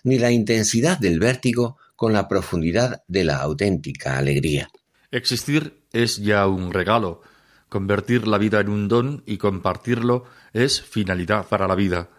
ni 0.02 0.18
la 0.18 0.30
intensidad 0.30 0.98
del 0.98 1.18
vértigo 1.18 1.78
con 1.96 2.12
la 2.12 2.28
profundidad 2.28 3.02
de 3.08 3.24
la 3.24 3.36
auténtica 3.38 4.18
alegría. 4.18 4.68
Existir 5.10 5.82
es 5.92 6.18
ya 6.18 6.46
un 6.46 6.72
regalo, 6.72 7.22
convertir 7.68 8.26
la 8.26 8.38
vida 8.38 8.60
en 8.60 8.68
un 8.68 8.88
don 8.88 9.22
y 9.26 9.38
compartirlo 9.38 10.24
es 10.52 10.82
finalidad 10.82 11.46
para 11.48 11.68
la 11.68 11.74
vida. 11.74 12.10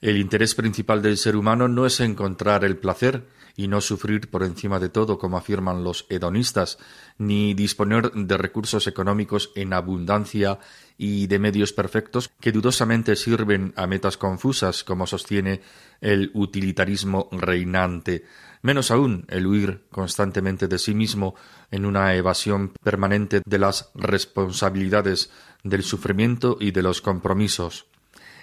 El 0.00 0.18
interés 0.18 0.54
principal 0.54 1.00
del 1.00 1.16
ser 1.16 1.36
humano 1.36 1.68
no 1.68 1.86
es 1.86 2.00
encontrar 2.00 2.64
el 2.64 2.76
placer 2.76 3.26
y 3.56 3.68
no 3.68 3.80
sufrir 3.80 4.28
por 4.28 4.42
encima 4.42 4.78
de 4.78 4.90
todo, 4.90 5.18
como 5.18 5.38
afirman 5.38 5.82
los 5.82 6.04
hedonistas, 6.10 6.78
ni 7.16 7.54
disponer 7.54 8.12
de 8.12 8.36
recursos 8.36 8.86
económicos 8.86 9.50
en 9.54 9.72
abundancia 9.72 10.58
y 10.98 11.26
de 11.26 11.38
medios 11.38 11.72
perfectos 11.72 12.30
que 12.40 12.52
dudosamente 12.52 13.16
sirven 13.16 13.72
a 13.76 13.86
metas 13.86 14.18
confusas, 14.18 14.84
como 14.84 15.06
sostiene 15.06 15.62
el 16.02 16.30
utilitarismo 16.34 17.30
reinante, 17.32 18.26
menos 18.60 18.90
aún 18.90 19.24
el 19.28 19.46
huir 19.46 19.86
constantemente 19.90 20.68
de 20.68 20.78
sí 20.78 20.94
mismo 20.94 21.34
en 21.70 21.86
una 21.86 22.14
evasión 22.14 22.72
permanente 22.82 23.40
de 23.46 23.58
las 23.58 23.90
responsabilidades, 23.94 25.30
del 25.64 25.82
sufrimiento 25.82 26.58
y 26.60 26.72
de 26.72 26.82
los 26.82 27.00
compromisos. 27.00 27.86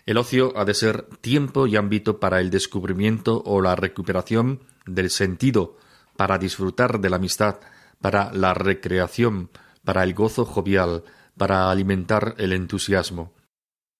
El 0.06 0.18
ocio 0.18 0.52
ha 0.58 0.66
de 0.66 0.74
ser 0.74 1.04
tiempo 1.22 1.66
y 1.66 1.78
ámbito 1.78 2.20
para 2.20 2.42
el 2.42 2.50
descubrimiento 2.50 3.42
o 3.46 3.62
la 3.62 3.76
recuperación 3.76 4.62
del 4.86 5.10
sentido, 5.10 5.78
para 6.18 6.38
disfrutar 6.38 7.00
de 7.00 7.10
la 7.10 7.16
amistad, 7.16 7.60
para 8.02 8.34
la 8.34 8.54
recreación, 8.54 9.50
para 9.86 10.04
el 10.04 10.14
gozo 10.14 10.44
jovial, 10.46 11.04
para 11.38 11.72
alimentar 11.72 12.36
el 12.38 12.52
entusiasmo. 12.52 13.34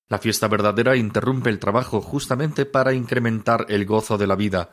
La 0.10 0.20
fiesta 0.20 0.50
verdadera 0.50 0.98
interrumpe 0.98 1.50
el 1.50 1.60
trabajo 1.60 2.02
justamente 2.02 2.66
para 2.66 2.94
incrementar 2.94 3.66
el 3.70 3.86
gozo 3.86 4.18
de 4.18 4.28
la 4.28 4.36
vida. 4.36 4.72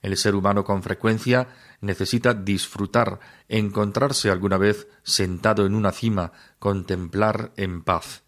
El 0.00 0.16
ser 0.16 0.34
humano 0.34 0.64
con 0.64 0.82
frecuencia 0.82 1.48
necesita 1.82 2.32
disfrutar, 2.32 3.20
encontrarse 3.48 4.30
alguna 4.30 4.56
vez 4.56 4.88
sentado 5.02 5.66
en 5.66 5.74
una 5.74 5.92
cima, 5.92 6.32
contemplar 6.58 7.52
en 7.56 7.82
paz. 7.82 8.22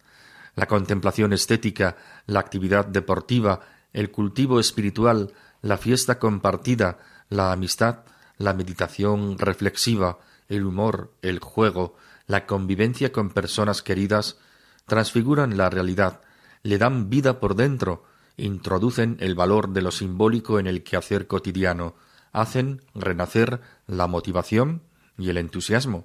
La 0.54 0.66
contemplación 0.66 1.32
estética, 1.32 1.96
la 2.26 2.40
actividad 2.40 2.86
deportiva, 2.86 3.60
el 3.92 4.10
cultivo 4.10 4.60
espiritual, 4.60 5.32
la 5.62 5.78
fiesta 5.78 6.18
compartida, 6.18 6.98
la 7.28 7.52
amistad, 7.52 8.00
la 8.36 8.52
meditación 8.52 9.38
reflexiva, 9.38 10.18
el 10.48 10.64
humor, 10.64 11.12
el 11.22 11.38
juego, 11.38 11.96
la 12.26 12.46
convivencia 12.46 13.12
con 13.12 13.30
personas 13.30 13.82
queridas, 13.82 14.38
transfiguran 14.86 15.56
la 15.56 15.70
realidad, 15.70 16.20
le 16.62 16.78
dan 16.78 17.08
vida 17.08 17.40
por 17.40 17.54
dentro, 17.54 18.04
introducen 18.36 19.16
el 19.20 19.34
valor 19.34 19.70
de 19.70 19.82
lo 19.82 19.90
simbólico 19.90 20.58
en 20.58 20.66
el 20.66 20.82
quehacer 20.82 21.26
cotidiano, 21.26 21.94
hacen 22.32 22.82
renacer 22.94 23.60
la 23.86 24.06
motivación 24.06 24.82
y 25.18 25.30
el 25.30 25.38
entusiasmo. 25.38 26.04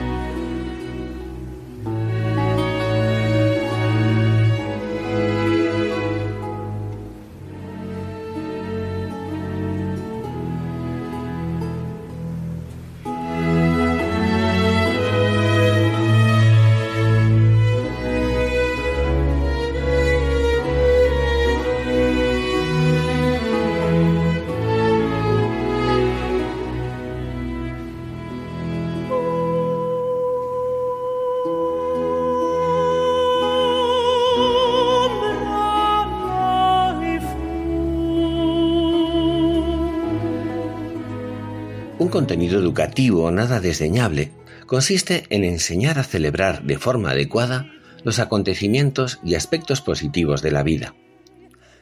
Contenido 42.21 42.59
educativo 42.59 43.31
nada 43.31 43.59
desdeñable 43.59 44.31
consiste 44.67 45.25
en 45.31 45.43
enseñar 45.43 45.97
a 45.97 46.03
celebrar 46.03 46.61
de 46.61 46.77
forma 46.77 47.09
adecuada 47.09 47.71
los 48.03 48.19
acontecimientos 48.19 49.19
y 49.23 49.33
aspectos 49.33 49.81
positivos 49.81 50.43
de 50.43 50.51
la 50.51 50.61
vida. 50.61 50.93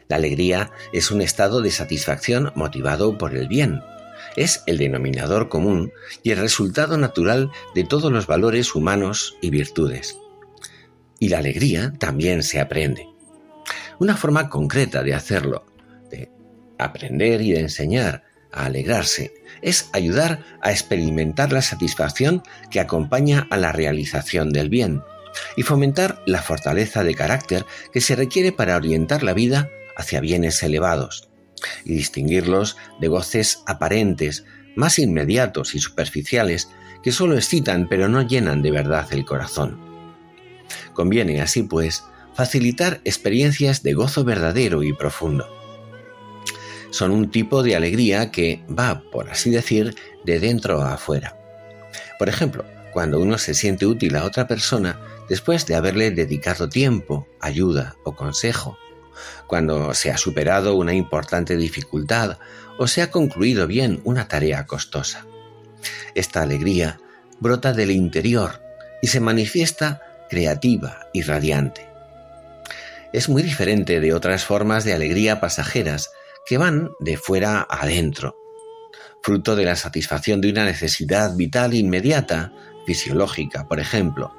La 0.08 0.16
alegría 0.16 0.72
es 0.94 1.12
un 1.12 1.22
estado 1.22 1.62
de 1.62 1.72
satisfacción 1.72 2.54
motivado 2.56 3.18
por 3.18 3.36
el 3.36 3.50
bien. 3.50 3.82
Es 4.38 4.64
el 4.66 4.78
denominador 4.78 5.50
común 5.50 5.92
y 6.24 6.32
el 6.32 6.38
resultado 6.38 6.98
natural 6.98 7.52
de 7.76 7.84
todos 7.84 8.10
los 8.10 8.26
valores 8.26 8.76
humanos 8.76 9.36
y 9.42 9.50
virtudes. 9.50 10.18
Y 11.20 11.28
la 11.28 11.40
alegría 11.40 11.92
también 12.00 12.44
se 12.44 12.62
aprende. 12.62 13.10
Una 14.00 14.16
forma 14.16 14.48
concreta 14.48 15.04
de 15.04 15.16
hacerlo, 15.16 15.66
de 16.10 16.32
aprender 16.78 17.42
y 17.42 17.52
de 17.52 17.60
enseñar 17.60 18.29
a 18.52 18.66
alegrarse, 18.66 19.34
es 19.62 19.90
ayudar 19.94 20.44
a 20.62 20.72
experimentar 20.72 21.52
la 21.52 21.62
satisfacción 21.62 22.44
que 22.72 22.80
acompaña 22.80 23.48
a 23.50 23.58
la 23.58 23.72
realización 23.72 24.52
del 24.52 24.70
bien 24.70 25.02
y 25.56 25.64
fomentar 25.64 26.22
la 26.26 26.42
fortaleza 26.42 27.04
de 27.04 27.16
carácter 27.16 27.66
que 27.94 28.02
se 28.02 28.16
requiere 28.16 28.52
para 28.52 28.76
orientar 28.76 29.24
la 29.24 29.34
vida 29.34 29.70
hacia 29.96 30.22
bienes 30.22 30.62
elevados 30.64 31.30
y 31.84 31.94
distinguirlos 31.94 32.78
de 33.00 33.10
goces 33.10 33.62
aparentes, 33.66 34.46
más 34.76 34.98
inmediatos 34.98 35.76
y 35.76 35.80
superficiales 35.80 36.70
que 37.04 37.12
solo 37.12 37.36
excitan 37.36 37.88
pero 37.90 38.08
no 38.08 38.22
llenan 38.22 38.62
de 38.62 38.72
verdad 38.72 39.08
el 39.12 39.26
corazón. 39.26 39.80
Conviene 40.94 41.42
así 41.42 41.64
pues 41.64 42.04
facilitar 42.34 43.02
experiencias 43.04 43.84
de 43.84 43.94
gozo 43.94 44.24
verdadero 44.24 44.84
y 44.84 44.94
profundo 44.94 45.59
son 46.92 47.12
un 47.12 47.30
tipo 47.32 47.64
de 47.64 47.76
alegría 47.76 48.32
que 48.32 48.64
va, 48.68 49.04
por 49.12 49.30
así 49.30 49.50
decir, 49.50 49.96
de 50.24 50.40
dentro 50.40 50.82
a 50.82 50.94
afuera. 50.94 51.38
Por 52.18 52.30
ejemplo, 52.30 52.66
cuando 52.92 53.20
uno 53.20 53.38
se 53.38 53.54
siente 53.54 53.86
útil 53.86 54.16
a 54.16 54.26
otra 54.26 54.48
persona 54.48 55.00
después 55.30 55.66
de 55.66 55.76
haberle 55.76 56.12
dedicado 56.12 56.70
tiempo, 56.70 57.28
ayuda 57.40 57.96
o 58.04 58.16
consejo, 58.16 58.78
cuando 59.48 59.94
se 59.94 60.12
ha 60.12 60.18
superado 60.18 60.76
una 60.76 60.94
importante 60.94 61.56
dificultad 61.58 62.38
o 62.78 62.88
se 62.88 63.02
ha 63.02 63.12
concluido 63.12 63.68
bien 63.68 64.02
una 64.04 64.28
tarea 64.28 64.66
costosa. 64.66 65.26
Esta 66.16 66.42
alegría 66.42 67.00
brota 67.40 67.74
del 67.74 67.92
interior 67.92 68.62
y 69.02 69.08
se 69.08 69.20
manifiesta 69.20 70.02
creativa 70.30 71.08
y 71.14 71.22
radiante. 71.22 71.88
Es 73.12 73.30
muy 73.30 73.42
diferente 73.42 74.00
de 74.00 74.14
otras 74.14 74.44
formas 74.44 74.84
de 74.84 74.94
alegría 74.94 75.40
pasajeras 75.40 76.12
que 76.50 76.58
van 76.58 76.90
de 77.00 77.16
fuera 77.16 77.68
adentro, 77.70 78.36
fruto 79.22 79.56
de 79.56 79.66
la 79.66 79.76
satisfacción 79.76 80.42
de 80.42 80.50
una 80.50 80.66
necesidad 80.66 81.36
vital 81.36 81.76
inmediata, 81.76 82.54
fisiológica, 82.88 83.68
por 83.68 83.80
ejemplo, 83.80 84.34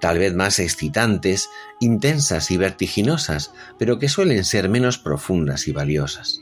tal 0.00 0.18
vez 0.18 0.32
más 0.32 0.58
excitantes, 0.58 1.50
intensas 1.78 2.50
y 2.50 2.56
vertiginosas, 2.56 3.52
pero 3.78 3.98
que 3.98 4.08
suelen 4.08 4.46
ser 4.46 4.70
menos 4.70 4.96
profundas 4.96 5.68
y 5.68 5.72
valiosas. 5.72 6.40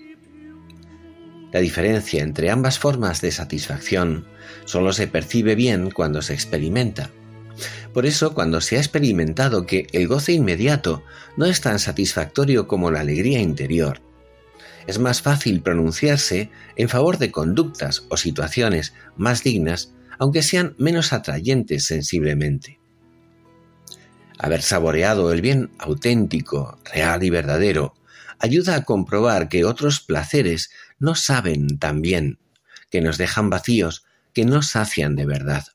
La 1.50 1.59
diferencia 1.59 2.22
entre 2.22 2.52
ambas 2.52 2.78
formas 2.78 3.20
de 3.20 3.33
satisfacción 3.33 4.28
solo 4.66 4.92
se 4.92 5.09
percibe 5.09 5.57
bien 5.57 5.90
cuando 5.90 6.22
se 6.22 6.35
experimenta. 6.35 7.11
Por 7.92 8.07
eso, 8.07 8.35
cuando 8.35 8.61
se 8.61 8.76
ha 8.76 8.78
experimentado 8.78 9.66
que 9.66 9.88
el 9.90 10.07
goce 10.07 10.33
inmediato 10.33 11.02
no 11.37 11.46
es 11.46 11.61
tan 11.61 11.81
satisfactorio 11.81 12.68
como 12.68 12.92
la 12.92 13.00
alegría 13.00 13.40
interior, 13.40 14.00
es 14.88 14.98
más 14.98 15.20
fácil 15.20 15.61
pronunciarse 15.61 16.51
en 16.74 16.88
favor 16.88 17.18
de 17.18 17.31
conductas 17.31 18.07
o 18.09 18.16
situaciones 18.16 18.94
más 19.18 19.44
dignas, 19.44 19.92
aunque 20.18 20.42
sean 20.42 20.74
menos 20.79 21.12
atrayentes 21.12 21.85
sensiblemente. 21.85 22.81
Haber 24.38 24.62
saboreado 24.62 25.31
el 25.31 25.42
bien 25.42 25.70
auténtico, 25.79 26.79
real 26.90 27.22
y 27.22 27.29
verdadero 27.29 27.96
ayuda 28.38 28.77
a 28.77 28.85
comprobar 28.85 29.51
que 29.51 29.66
otros 29.66 30.01
placeres 30.01 30.70
no 30.98 31.14
saben 31.14 31.79
tan 31.79 32.01
bien, 32.01 32.38
que 32.90 33.03
nos 33.03 33.18
dejan 33.18 33.51
vacíos, 33.51 34.07
que 34.33 34.46
no 34.46 34.62
sacian 34.62 35.16
de 35.16 35.27
verdad. 35.27 35.66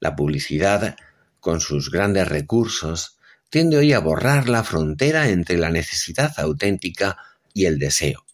La 0.00 0.16
publicidad, 0.16 0.96
con 1.38 1.60
sus 1.60 1.92
grandes 1.92 2.26
recursos, 2.26 3.18
tiende 3.50 3.76
hoy 3.76 3.92
a 3.92 4.00
borrar 4.00 4.48
la 4.48 4.64
frontera 4.64 5.28
entre 5.28 5.58
la 5.58 5.70
necesidad 5.70 6.32
auténtica 6.40 7.18
y 7.54 7.66
el 7.66 7.78
deseo. 7.78 8.24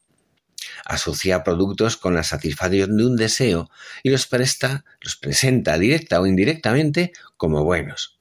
Asocia 0.85 1.45
productos 1.45 1.97
con 1.97 2.15
la 2.15 2.23
satisfacción 2.23 2.97
de 2.97 3.07
un 3.07 3.17
deseo 3.17 3.71
y 4.03 4.11
los 4.11 4.27
presta, 4.27 4.85
los 5.01 5.17
presenta 5.17 5.79
directa 5.79 6.21
o 6.21 6.27
indirectamente 6.27 7.13
como 7.37 7.65
buenos. 7.65 8.19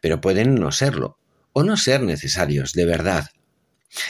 Pero 0.00 0.20
pueden 0.20 0.54
no 0.56 0.72
serlo, 0.72 1.18
o 1.52 1.64
no 1.64 1.76
ser 1.76 2.02
necesarios 2.02 2.72
de 2.72 2.84
verdad. 2.84 3.30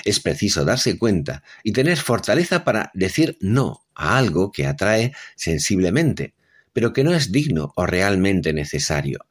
Es 0.04 0.20
preciso 0.20 0.64
darse 0.64 0.98
cuenta 0.98 1.42
y 1.62 1.72
tener 1.72 1.98
fortaleza 1.98 2.64
para 2.64 2.90
decir 2.94 3.38
no 3.40 3.86
a 3.94 4.18
algo 4.18 4.50
que 4.50 4.66
atrae 4.66 5.12
sensiblemente, 5.36 6.34
pero 6.72 6.92
que 6.92 7.04
no 7.04 7.14
es 7.14 7.32
digno 7.32 7.72
o 7.76 7.86
realmente 7.86 8.52
necesario. 8.52 9.26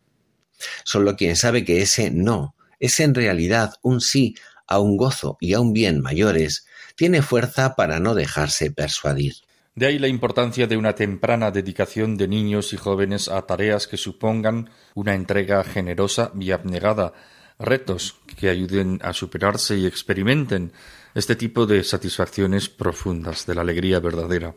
Solo 0.83 1.15
quien 1.15 1.35
sabe 1.35 1.63
que 1.63 1.81
ese 1.81 2.11
no 2.11 2.55
es 2.79 2.99
en 2.99 3.13
realidad 3.13 3.73
un 3.81 4.01
sí 4.01 4.35
a 4.67 4.79
un 4.79 4.97
gozo 4.97 5.37
y 5.39 5.53
a 5.53 5.59
un 5.59 5.73
bien 5.73 6.01
mayores, 6.01 6.66
tiene 6.97 7.21
fuerza 7.21 7.75
para 7.75 7.99
no 7.99 8.15
dejarse 8.15 8.71
persuadir. 8.71 9.35
De 9.75 9.85
ahí 9.85 9.99
la 9.99 10.07
importancia 10.07 10.65
de 10.65 10.75
una 10.75 10.95
temprana 10.95 11.51
dedicación 11.51 12.17
de 12.17 12.27
niños 12.27 12.73
y 12.73 12.77
jóvenes 12.77 13.29
a 13.29 13.43
tareas 13.43 13.85
que 13.85 13.97
supongan 13.97 14.71
una 14.95 15.13
entrega 15.13 15.63
generosa 15.63 16.31
y 16.39 16.49
abnegada, 16.49 17.13
retos 17.59 18.15
que 18.35 18.49
ayuden 18.49 18.99
a 19.03 19.13
superarse 19.13 19.77
y 19.77 19.85
experimenten 19.85 20.73
este 21.13 21.35
tipo 21.35 21.67
de 21.67 21.83
satisfacciones 21.83 22.67
profundas 22.67 23.45
de 23.45 23.53
la 23.53 23.61
alegría 23.61 23.99
verdadera. 23.99 24.55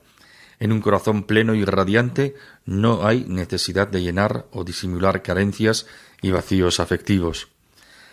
En 0.59 0.73
un 0.73 0.81
corazón 0.81 1.25
pleno 1.25 1.55
y 1.55 1.67
radiante 1.67 2.35
no 2.65 3.07
hay 3.07 3.27
necesidad 3.29 3.89
de 3.89 4.01
llenar 4.01 4.47
o 4.51 4.65
disimular 4.65 5.21
carencias 5.23 5.87
y 6.23 6.31
vacíos 6.31 6.81
afectivos. 6.81 7.50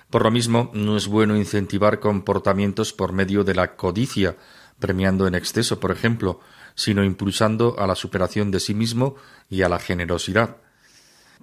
Por 0.09 0.23
lo 0.23 0.31
mismo, 0.31 0.71
no 0.73 0.95
es 0.95 1.07
bueno 1.07 1.35
incentivar 1.35 1.99
comportamientos 1.99 2.93
por 2.93 3.11
medio 3.11 3.43
de 3.43 3.55
la 3.55 3.75
codicia, 3.75 4.37
premiando 4.79 5.27
en 5.27 5.35
exceso, 5.35 5.79
por 5.79 5.91
ejemplo, 5.91 6.39
sino 6.75 7.03
impulsando 7.03 7.75
a 7.77 7.87
la 7.87 7.95
superación 7.95 8.49
de 8.51 8.59
sí 8.59 8.73
mismo 8.73 9.15
y 9.49 9.63
a 9.63 9.69
la 9.69 9.79
generosidad. 9.79 10.57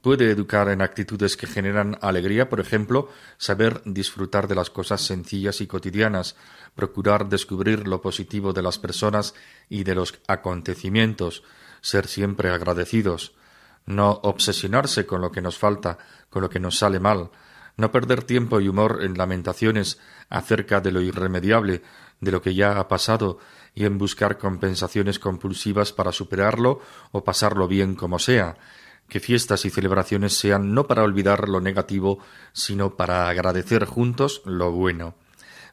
Puede 0.01 0.31
educar 0.31 0.69
en 0.69 0.83
actitudes 0.83 1.37
que 1.37 1.47
generan 1.47 1.99
alegría, 2.01 2.49
por 2.49 2.61
ejemplo, 2.61 3.09
saber 3.39 3.83
disfrutar 3.85 4.49
de 4.49 4.55
las 4.55 4.71
cosas 4.71 5.01
sencillas 5.01 5.61
y 5.61 5.67
cotidianas, 5.67 6.37
procurar 6.75 7.29
descubrir 7.29 7.89
lo 7.89 8.01
positivo 8.01 8.53
de 8.53 8.63
las 8.63 8.79
personas 8.79 9.35
y 9.69 9.85
de 9.85 9.95
los 9.95 10.15
acontecimientos, 10.27 11.43
ser 11.81 12.07
siempre 12.07 12.51
agradecidos, 12.51 13.35
no 13.87 14.21
obsesionarse 14.23 15.07
con 15.07 15.21
lo 15.21 15.33
que 15.33 15.43
nos 15.43 15.59
falta, 15.59 15.99
con 16.31 16.43
lo 16.43 16.51
que 16.51 16.61
nos 16.61 16.79
sale 16.79 17.01
mal, 17.01 17.31
no 17.77 17.91
perder 17.91 18.23
tiempo 18.23 18.61
y 18.61 18.69
humor 18.69 19.01
en 19.03 19.19
lamentaciones 19.19 19.99
acerca 20.29 20.81
de 20.81 20.93
lo 20.93 21.01
irremediable, 21.01 21.83
de 22.21 22.33
lo 22.33 22.43
que 22.43 22.55
ya 22.55 22.79
ha 22.79 22.89
pasado, 22.89 23.39
y 23.75 23.85
en 23.85 23.99
buscar 23.99 24.39
compensaciones 24.39 25.19
compulsivas 25.19 25.93
para 25.93 26.13
superarlo 26.13 26.81
o 27.13 27.25
pasarlo 27.25 27.67
bien 27.67 27.97
como 27.97 28.19
sea, 28.19 28.57
que 29.09 29.21
fiestas 29.21 29.65
y 29.65 29.71
celebraciones 29.71 30.37
sean 30.39 30.75
no 30.75 30.87
para 30.87 31.03
olvidar 31.03 31.49
lo 31.49 31.61
negativo, 31.61 32.21
sino 32.53 32.97
para 32.97 33.29
agradecer 33.29 33.85
juntos 33.85 34.43
lo 34.45 34.71
bueno. 34.71 35.15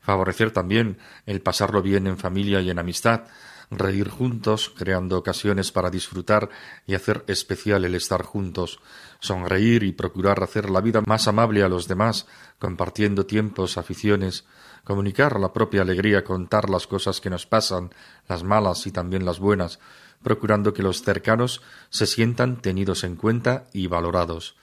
Favorecer 0.02 0.52
también 0.52 0.98
el 1.26 1.42
pasarlo 1.42 1.82
bien 1.82 2.08
en 2.08 2.18
familia 2.18 2.60
y 2.62 2.72
en 2.72 2.80
amistad, 2.80 3.26
reír 3.72 4.10
juntos, 4.10 4.72
creando 4.78 5.18
ocasiones 5.18 5.72
para 5.72 5.90
disfrutar 5.90 6.50
y 6.86 6.94
hacer 6.94 7.24
especial 7.28 7.86
el 7.86 7.96
estar 7.96 8.22
juntos, 8.24 8.80
sonreír 9.20 9.84
y 9.84 9.94
procurar 9.94 10.44
hacer 10.44 10.70
la 10.70 10.82
vida 10.82 11.02
más 11.08 11.28
amable 11.28 11.64
a 11.64 11.70
los 11.70 11.88
demás, 11.88 12.28
compartiendo 12.60 13.26
tiempos, 13.26 13.78
aficiones, 13.78 14.46
comunicar 14.84 15.40
la 15.40 15.54
propia 15.54 15.84
alegría, 15.84 16.24
contar 16.24 16.70
las 16.70 16.86
cosas 16.86 17.22
que 17.22 17.30
nos 17.30 17.46
pasan, 17.46 17.92
las 18.28 18.44
malas 18.44 18.86
y 18.88 18.92
también 18.92 19.26
las 19.26 19.40
buenas, 19.40 19.80
procurando 20.22 20.74
que 20.74 20.84
los 20.84 21.02
cercanos 21.02 21.62
se 21.90 22.06
sientan 22.06 22.62
tenidos 22.62 23.04
en 23.06 23.16
cuenta 23.16 23.66
y 23.74 23.88
valorados. 23.88 24.56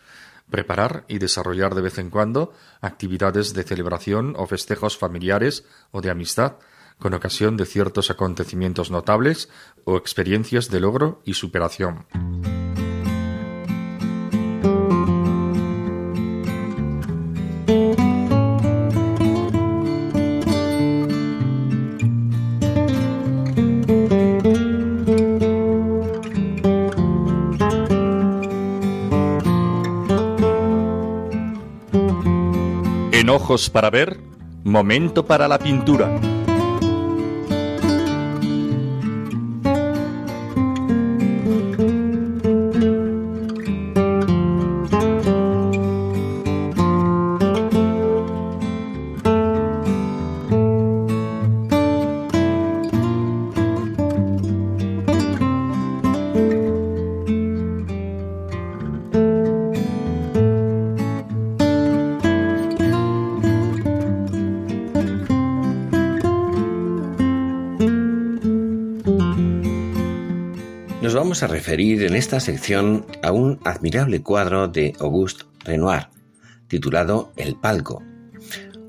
Preparar 0.51 1.05
y 1.09 1.19
desarrollar 1.19 1.75
de 1.75 1.83
vez 1.83 1.99
en 1.99 2.11
cuando 2.11 2.55
actividades 2.81 3.53
de 3.55 3.65
celebración 3.65 4.35
o 4.37 4.47
festejos 4.47 4.97
familiares 4.97 5.65
o 5.91 6.01
de 6.01 6.11
amistad, 6.11 6.57
con 6.99 7.15
ocasión 7.15 7.57
de 7.57 7.65
ciertos 7.65 8.11
acontecimientos 8.11 8.91
notables 8.91 9.49
o 9.85 9.97
experiencias 9.97 10.71
de 10.71 10.81
logro 10.81 11.23
y 11.25 11.35
superación. 11.35 12.07
En 33.13 33.31
ojos 33.31 33.69
para 33.69 33.91
ver, 33.91 34.21
momento 34.65 35.27
para 35.27 35.49
la 35.49 35.59
pintura. 35.59 36.38
A 71.29 71.47
referir 71.47 72.05
en 72.05 72.15
esta 72.15 72.41
sección 72.41 73.05
a 73.23 73.33
un 73.33 73.61
admirable 73.63 74.23
cuadro 74.23 74.67
de 74.67 74.95
Auguste 74.99 75.45
Renoir, 75.63 76.09
titulado 76.69 77.35
El 77.37 77.55
Palco, 77.55 78.03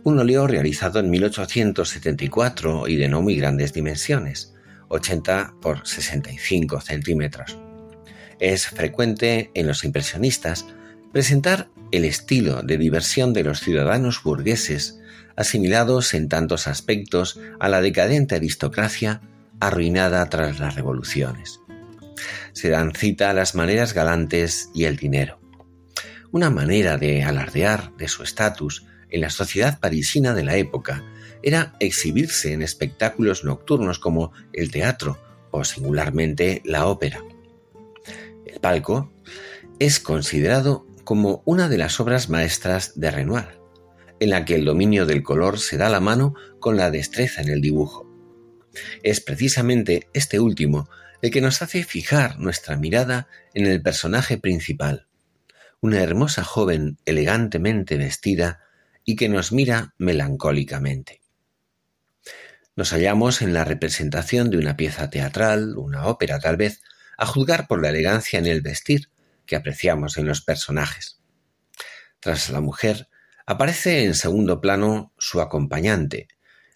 un 0.05 0.19
óleo 0.19 0.47
realizado 0.47 0.99
en 0.99 1.09
1874 1.09 2.87
y 2.87 2.95
de 2.95 3.09
no 3.09 3.21
muy 3.21 3.35
grandes 3.35 3.73
dimensiones, 3.73 4.55
80 4.87 5.55
por 5.61 5.85
65 5.85 6.79
centímetros. 6.79 7.57
Es 8.39 8.67
frecuente 8.67 9.51
en 9.53 9.67
los 9.67 9.83
impresionistas 9.83 10.65
presentar 11.11 11.67
el 11.91 12.05
estilo 12.05 12.61
de 12.61 12.77
diversión 12.77 13.33
de 13.33 13.43
los 13.43 13.59
ciudadanos 13.59 14.23
burgueses, 14.23 15.01
asimilados 15.35 16.13
en 16.13 16.29
tantos 16.29 16.67
aspectos 16.67 17.37
a 17.59 17.67
la 17.67 17.81
decadente 17.81 18.35
aristocracia 18.35 19.19
arruinada 19.59 20.29
tras 20.29 20.59
las 20.59 20.75
revoluciones 20.75 21.58
se 22.53 22.69
dan 22.69 22.93
cita 22.93 23.29
a 23.29 23.33
las 23.33 23.55
maneras 23.55 23.93
galantes 23.93 24.69
y 24.73 24.85
el 24.85 24.97
dinero. 24.97 25.39
Una 26.31 26.49
manera 26.49 26.97
de 26.97 27.23
alardear 27.23 27.91
de 27.97 28.07
su 28.07 28.23
estatus 28.23 28.85
en 29.09 29.21
la 29.21 29.29
sociedad 29.29 29.79
parisina 29.79 30.33
de 30.33 30.43
la 30.43 30.57
época 30.57 31.03
era 31.41 31.73
exhibirse 31.79 32.53
en 32.53 32.61
espectáculos 32.61 33.43
nocturnos 33.43 33.99
como 33.99 34.31
el 34.53 34.71
teatro 34.71 35.17
o 35.51 35.63
singularmente 35.63 36.61
la 36.65 36.85
ópera. 36.85 37.23
El 38.45 38.59
palco 38.59 39.11
es 39.79 39.99
considerado 39.99 40.85
como 41.03 41.41
una 41.45 41.69
de 41.69 41.77
las 41.77 41.99
obras 41.99 42.29
maestras 42.29 42.99
de 42.99 43.09
Renoir, 43.09 43.59
en 44.19 44.29
la 44.29 44.45
que 44.45 44.55
el 44.55 44.65
dominio 44.65 45.05
del 45.05 45.23
color 45.23 45.59
se 45.59 45.77
da 45.77 45.89
la 45.89 45.99
mano 45.99 46.35
con 46.59 46.77
la 46.77 46.91
destreza 46.91 47.41
en 47.41 47.49
el 47.49 47.61
dibujo. 47.61 48.07
Es 49.01 49.21
precisamente 49.21 50.09
este 50.13 50.39
último 50.39 50.89
el 51.21 51.31
que 51.31 51.41
nos 51.41 51.61
hace 51.61 51.83
fijar 51.83 52.39
nuestra 52.39 52.77
mirada 52.77 53.27
en 53.53 53.65
el 53.65 53.81
personaje 53.81 54.37
principal, 54.37 55.07
una 55.81 56.01
hermosa 56.01 56.43
joven 56.43 56.97
elegantemente 57.05 57.97
vestida 57.97 58.61
y 59.03 59.15
que 59.15 59.29
nos 59.29 59.51
mira 59.51 59.93
melancólicamente. 59.97 61.21
Nos 62.75 62.91
hallamos 62.91 63.41
en 63.41 63.53
la 63.53 63.65
representación 63.65 64.49
de 64.49 64.57
una 64.57 64.77
pieza 64.77 65.09
teatral, 65.09 65.77
una 65.77 66.05
ópera 66.05 66.39
tal 66.39 66.55
vez, 66.55 66.81
a 67.17 67.25
juzgar 67.25 67.67
por 67.67 67.81
la 67.81 67.89
elegancia 67.89 68.39
en 68.39 68.45
el 68.45 68.61
vestir 68.61 69.09
que 69.45 69.57
apreciamos 69.57 70.17
en 70.17 70.25
los 70.25 70.41
personajes. 70.41 71.19
Tras 72.21 72.49
la 72.49 72.61
mujer, 72.61 73.09
aparece 73.45 74.05
en 74.05 74.13
segundo 74.13 74.61
plano 74.61 75.13
su 75.17 75.41
acompañante, 75.41 76.27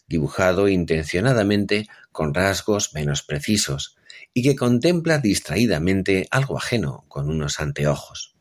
dibujado 0.08 0.68
intencionadamente 0.68 1.88
con 2.12 2.34
rasgos 2.34 2.94
menos 2.94 3.24
precisos, 3.24 3.96
y 4.34 4.44
que 4.44 4.56
contempla 4.56 5.20
distraídamente 5.20 6.28
algo 6.32 6.58
ajeno 6.58 7.06
con 7.08 7.30
unos 7.30 7.60
anteojos. 7.60 8.36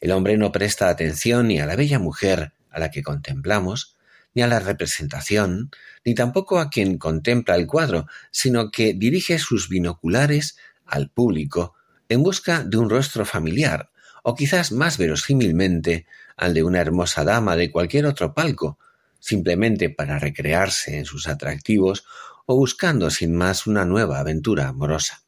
El 0.00 0.12
hombre 0.12 0.36
no 0.36 0.52
presta 0.52 0.88
atención 0.88 1.48
ni 1.48 1.60
a 1.60 1.66
la 1.66 1.76
bella 1.76 1.98
mujer 1.98 2.52
a 2.70 2.80
la 2.80 2.90
que 2.90 3.02
contemplamos, 3.02 3.96
ni 4.34 4.42
a 4.42 4.46
la 4.46 4.60
representación, 4.60 5.70
ni 6.04 6.14
tampoco 6.14 6.58
a 6.58 6.70
quien 6.70 6.98
contempla 6.98 7.56
el 7.56 7.66
cuadro, 7.66 8.06
sino 8.30 8.70
que 8.70 8.94
dirige 8.94 9.38
sus 9.38 9.68
binoculares 9.68 10.56
al 10.86 11.10
público 11.10 11.74
en 12.08 12.22
busca 12.22 12.64
de 12.64 12.76
un 12.76 12.90
rostro 12.90 13.24
familiar, 13.24 13.90
o 14.22 14.34
quizás 14.34 14.72
más 14.72 14.98
verosímilmente 14.98 16.06
al 16.36 16.54
de 16.54 16.62
una 16.62 16.80
hermosa 16.80 17.24
dama 17.24 17.56
de 17.56 17.70
cualquier 17.70 18.06
otro 18.06 18.34
palco, 18.34 18.78
simplemente 19.18 19.90
para 19.90 20.18
recrearse 20.18 20.98
en 20.98 21.04
sus 21.04 21.28
atractivos 21.28 22.04
o 22.50 22.56
buscando 22.56 23.10
sin 23.10 23.32
más 23.32 23.68
una 23.68 23.84
nueva 23.84 24.18
aventura 24.18 24.66
amorosa. 24.66 25.22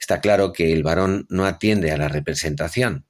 Está 0.00 0.22
claro 0.22 0.54
que 0.54 0.72
el 0.72 0.82
varón 0.82 1.26
no 1.28 1.44
atiende 1.44 1.92
a 1.92 1.98
la 1.98 2.08
representación. 2.08 3.04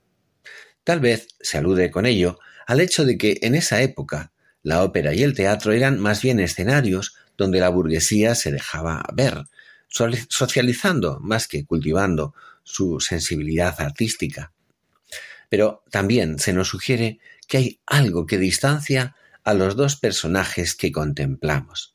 Tal 0.82 0.98
vez 0.98 1.28
se 1.38 1.58
alude 1.58 1.92
con 1.92 2.06
ello 2.06 2.40
al 2.66 2.80
hecho 2.80 3.04
de 3.04 3.16
que 3.16 3.38
en 3.42 3.54
esa 3.54 3.82
época 3.82 4.32
la 4.64 4.82
ópera 4.82 5.14
y 5.14 5.22
el 5.22 5.34
teatro 5.34 5.70
eran 5.70 6.00
más 6.00 6.22
bien 6.22 6.40
escenarios 6.40 7.14
donde 7.37 7.61
la 7.61 7.68
burguesía 7.68 8.34
se 8.34 8.50
dejaba 8.50 9.04
ver, 9.14 9.44
socializando 9.88 11.20
más 11.20 11.46
que 11.46 11.64
cultivando 11.64 12.34
su 12.64 12.98
sensibilidad 12.98 13.80
artística. 13.80 14.50
Pero 15.48 15.84
también 15.92 16.40
se 16.40 16.52
nos 16.52 16.66
sugiere 16.66 17.20
que 17.46 17.58
hay 17.58 17.80
algo 17.87 18.26
que 18.26 18.38
distancia 18.38 19.14
a 19.44 19.54
los 19.54 19.76
dos 19.76 19.94
personajes 19.94 20.74
que 20.74 20.90
contemplamos. 20.90 21.94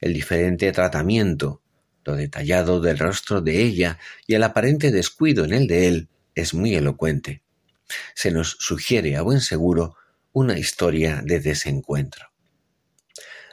El 0.00 0.14
diferente 0.14 0.70
tratamiento, 0.72 1.62
lo 2.04 2.16
detallado 2.16 2.80
del 2.80 2.98
rostro 2.98 3.40
de 3.40 3.62
ella 3.62 3.98
y 4.26 4.34
el 4.34 4.42
aparente 4.42 4.90
descuido 4.90 5.44
en 5.44 5.52
el 5.52 5.66
de 5.66 5.88
él 5.88 6.08
es 6.34 6.54
muy 6.54 6.74
elocuente. 6.74 7.42
Se 8.14 8.30
nos 8.30 8.56
sugiere 8.60 9.16
a 9.16 9.22
buen 9.22 9.40
seguro 9.40 9.96
una 10.32 10.58
historia 10.58 11.20
de 11.24 11.40
desencuentro. 11.40 12.30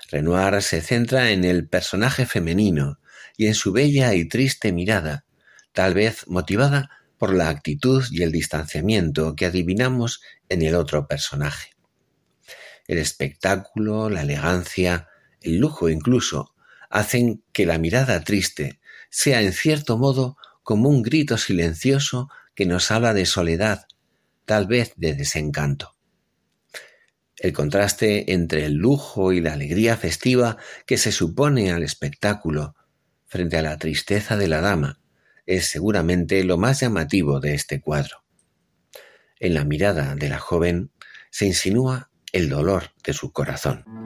Renoir 0.09 0.61
se 0.61 0.81
centra 0.81 1.31
en 1.31 1.43
el 1.43 1.67
personaje 1.67 2.25
femenino 2.25 2.99
y 3.37 3.47
en 3.47 3.55
su 3.55 3.71
bella 3.71 4.13
y 4.13 4.25
triste 4.25 4.71
mirada, 4.71 5.25
tal 5.73 5.93
vez 5.93 6.27
motivada 6.27 6.89
por 7.17 7.33
la 7.33 7.49
actitud 7.49 8.03
y 8.11 8.23
el 8.23 8.31
distanciamiento 8.31 9.35
que 9.35 9.45
adivinamos 9.45 10.21
en 10.47 10.61
el 10.61 10.75
otro 10.75 11.07
personaje. 11.07 11.71
El 12.87 12.99
espectáculo, 12.99 14.09
la 14.09 14.21
elegancia, 14.21 15.07
el 15.45 15.57
lujo 15.57 15.89
incluso, 15.89 16.53
hacen 16.89 17.43
que 17.53 17.65
la 17.65 17.77
mirada 17.77 18.23
triste 18.23 18.79
sea 19.09 19.41
en 19.41 19.53
cierto 19.53 19.97
modo 19.97 20.37
como 20.63 20.89
un 20.89 21.03
grito 21.03 21.37
silencioso 21.37 22.29
que 22.55 22.65
nos 22.65 22.89
habla 22.91 23.13
de 23.13 23.25
soledad, 23.25 23.85
tal 24.45 24.67
vez 24.67 24.93
de 24.97 25.13
desencanto. 25.13 25.95
El 27.37 27.53
contraste 27.53 28.33
entre 28.33 28.65
el 28.65 28.73
lujo 28.73 29.33
y 29.33 29.41
la 29.41 29.53
alegría 29.53 29.97
festiva 29.97 30.57
que 30.85 30.97
se 30.97 31.11
supone 31.11 31.71
al 31.71 31.83
espectáculo 31.83 32.75
frente 33.25 33.57
a 33.57 33.61
la 33.61 33.77
tristeza 33.77 34.37
de 34.37 34.47
la 34.47 34.61
dama 34.61 34.99
es 35.45 35.67
seguramente 35.67 36.43
lo 36.43 36.57
más 36.57 36.79
llamativo 36.79 37.39
de 37.39 37.53
este 37.53 37.81
cuadro. 37.81 38.23
En 39.39 39.53
la 39.53 39.65
mirada 39.65 40.15
de 40.15 40.29
la 40.29 40.39
joven 40.39 40.91
se 41.29 41.45
insinúa 41.45 42.09
el 42.31 42.49
dolor 42.49 42.91
de 43.03 43.13
su 43.13 43.31
corazón. 43.31 44.04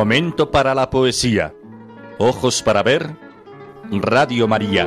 Momento 0.00 0.50
para 0.50 0.74
la 0.74 0.88
poesía. 0.88 1.54
Ojos 2.16 2.62
para 2.62 2.82
ver. 2.82 3.16
Radio 3.90 4.48
María. 4.48 4.86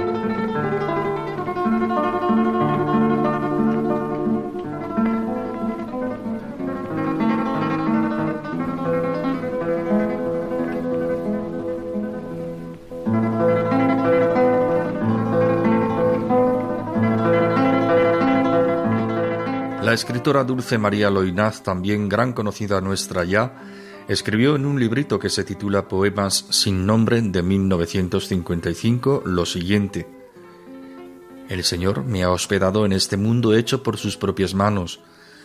La 19.83 19.93
escritora 19.93 20.43
Dulce 20.43 20.79
María 20.79 21.11
Loinaz, 21.11 21.61
también 21.61 22.09
gran 22.09 22.33
conocida 22.33 22.81
nuestra 22.81 23.23
ya, 23.25 23.72
escribió 24.07 24.55
en 24.55 24.65
un 24.65 24.79
librito 24.79 25.19
que 25.19 25.29
se 25.29 25.43
titula 25.43 25.87
Poemas 25.87 26.45
sin 26.49 26.85
nombre 26.85 27.21
de 27.21 27.41
1955 27.41 29.23
lo 29.25 29.45
siguiente. 29.45 30.07
El 31.49 31.63
Señor 31.63 32.03
me 32.03 32.23
ha 32.23 32.31
hospedado 32.31 32.85
en 32.85 32.93
este 32.93 33.17
mundo 33.17 33.53
hecho 33.53 33.83
por 33.83 33.97
sus 33.97 34.17
propias 34.17 34.53
manos, 34.53 35.01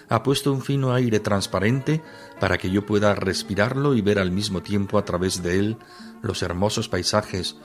ha 0.08 0.22
puesto 0.22 0.52
un 0.52 0.62
fino 0.62 0.92
aire 0.94 1.20
transparente 1.20 2.02
para 2.40 2.56
que 2.58 2.70
yo 2.70 2.86
pueda 2.86 3.14
respirarlo 3.14 3.94
y 3.94 4.00
ver 4.00 4.18
al 4.18 4.30
mismo 4.30 4.62
tiempo 4.62 4.98
a 4.98 5.04
través 5.04 5.42
de 5.42 5.58
él 5.58 5.76
los 6.22 6.42
hermosos 6.42 6.88
paisajes, 6.88 7.56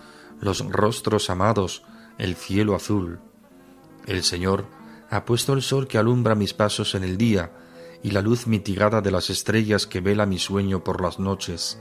los 0.41 0.59
rostros 0.69 1.29
amados, 1.29 1.83
el 2.17 2.35
cielo 2.35 2.75
azul. 2.75 3.19
El 4.05 4.23
Señor 4.23 4.65
ha 5.09 5.25
puesto 5.25 5.53
el 5.53 5.61
sol 5.61 5.87
que 5.87 5.97
alumbra 5.97 6.35
mis 6.35 6.53
pasos 6.53 6.95
en 6.95 7.03
el 7.03 7.17
día, 7.17 7.51
y 8.03 8.11
la 8.11 8.21
luz 8.21 8.45
mitigada 8.47 9.01
de 9.01 9.11
las 9.11 9.29
estrellas 9.29 9.87
que 9.87 10.01
vela 10.01 10.25
mi 10.25 10.37
sueño 10.37 10.83
por 10.83 11.01
las 11.01 11.19
noches. 11.19 11.79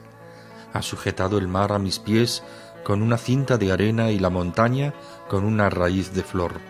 Ha 0.72 0.80
sujetado 0.80 1.36
el 1.36 1.48
mar 1.48 1.72
a 1.72 1.78
mis 1.78 1.98
pies 1.98 2.42
con 2.84 3.02
una 3.02 3.18
cinta 3.18 3.58
de 3.58 3.72
arena 3.72 4.10
y 4.10 4.18
la 4.18 4.30
montaña 4.30 4.94
con 5.28 5.44
una 5.44 5.68
raíz 5.68 6.14
de 6.14 6.22
flor. 6.22 6.60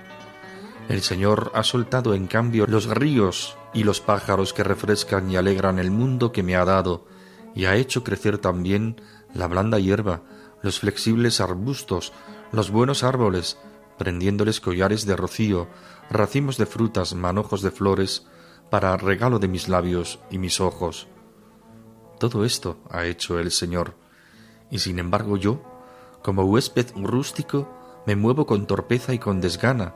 El 0.88 1.02
Señor 1.02 1.52
ha 1.54 1.62
soltado 1.62 2.14
en 2.14 2.26
cambio 2.26 2.66
los 2.66 2.86
ríos 2.86 3.56
y 3.72 3.84
los 3.84 4.00
pájaros 4.00 4.52
que 4.52 4.64
refrescan 4.64 5.30
y 5.30 5.36
alegran 5.36 5.78
el 5.78 5.90
mundo 5.90 6.32
que 6.32 6.42
me 6.42 6.56
ha 6.56 6.64
dado, 6.64 7.06
y 7.54 7.66
ha 7.66 7.76
hecho 7.76 8.02
crecer 8.02 8.38
también 8.38 9.00
la 9.34 9.46
blanda 9.46 9.78
hierba, 9.78 10.22
los 10.62 10.80
flexibles 10.80 11.40
arbustos, 11.40 12.12
los 12.50 12.70
buenos 12.70 13.04
árboles, 13.04 13.58
prendiéndoles 13.98 14.60
collares 14.60 15.06
de 15.06 15.16
rocío, 15.16 15.68
racimos 16.10 16.58
de 16.58 16.66
frutas, 16.66 17.14
manojos 17.14 17.62
de 17.62 17.70
flores, 17.70 18.26
para 18.72 18.96
regalo 18.96 19.38
de 19.38 19.48
mis 19.48 19.68
labios 19.68 20.18
y 20.30 20.38
mis 20.38 20.58
ojos. 20.58 21.06
Todo 22.18 22.46
esto 22.46 22.78
ha 22.90 23.04
hecho 23.04 23.38
el 23.38 23.50
Señor, 23.50 23.96
y 24.70 24.78
sin 24.78 24.98
embargo 24.98 25.36
yo, 25.36 25.60
como 26.22 26.44
huésped 26.44 26.86
rústico, 26.96 27.68
me 28.06 28.16
muevo 28.16 28.46
con 28.46 28.66
torpeza 28.66 29.12
y 29.12 29.18
con 29.18 29.42
desgana, 29.42 29.92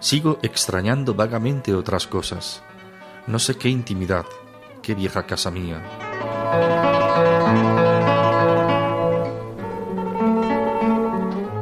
sigo 0.00 0.38
extrañando 0.42 1.14
vagamente 1.14 1.72
otras 1.72 2.06
cosas. 2.06 2.62
No 3.26 3.38
sé 3.38 3.56
qué 3.56 3.70
intimidad, 3.70 4.26
qué 4.82 4.94
vieja 4.94 5.24
casa 5.24 5.50
mía. 5.50 5.82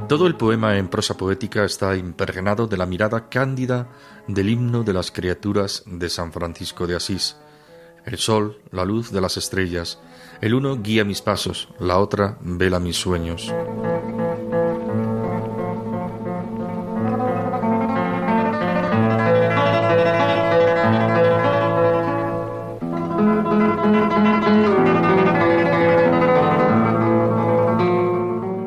Todo 0.08 0.28
el 0.28 0.36
poema 0.36 0.78
en 0.78 0.86
prosa 0.86 1.16
poética 1.16 1.64
está 1.64 1.96
impregnado 1.96 2.68
de 2.68 2.76
la 2.76 2.86
mirada 2.86 3.28
cándida 3.28 3.88
del 4.28 4.50
himno 4.50 4.84
de 4.84 4.92
las 4.92 5.10
criaturas 5.10 5.82
de 5.84 6.08
San 6.08 6.32
Francisco 6.32 6.86
de 6.86 6.94
Asís. 6.94 7.36
El 8.04 8.18
sol, 8.18 8.60
la 8.70 8.84
luz 8.84 9.10
de 9.10 9.20
las 9.20 9.36
estrellas, 9.36 9.98
el 10.40 10.54
uno 10.54 10.80
guía 10.80 11.04
mis 11.04 11.22
pasos, 11.22 11.68
la 11.80 11.98
otra 11.98 12.38
vela 12.40 12.78
mis 12.78 12.96
sueños. 12.96 13.52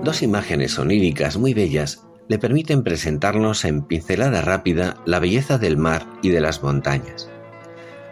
Dos 0.09 0.23
imágenes 0.23 0.79
oníricas 0.79 1.37
muy 1.37 1.53
bellas 1.53 2.03
le 2.27 2.39
permiten 2.39 2.81
presentarnos 2.81 3.63
en 3.63 3.83
pincelada 3.83 4.41
rápida 4.41 4.95
la 5.05 5.19
belleza 5.19 5.59
del 5.59 5.77
mar 5.77 6.07
y 6.23 6.29
de 6.29 6.41
las 6.41 6.63
montañas. 6.63 7.29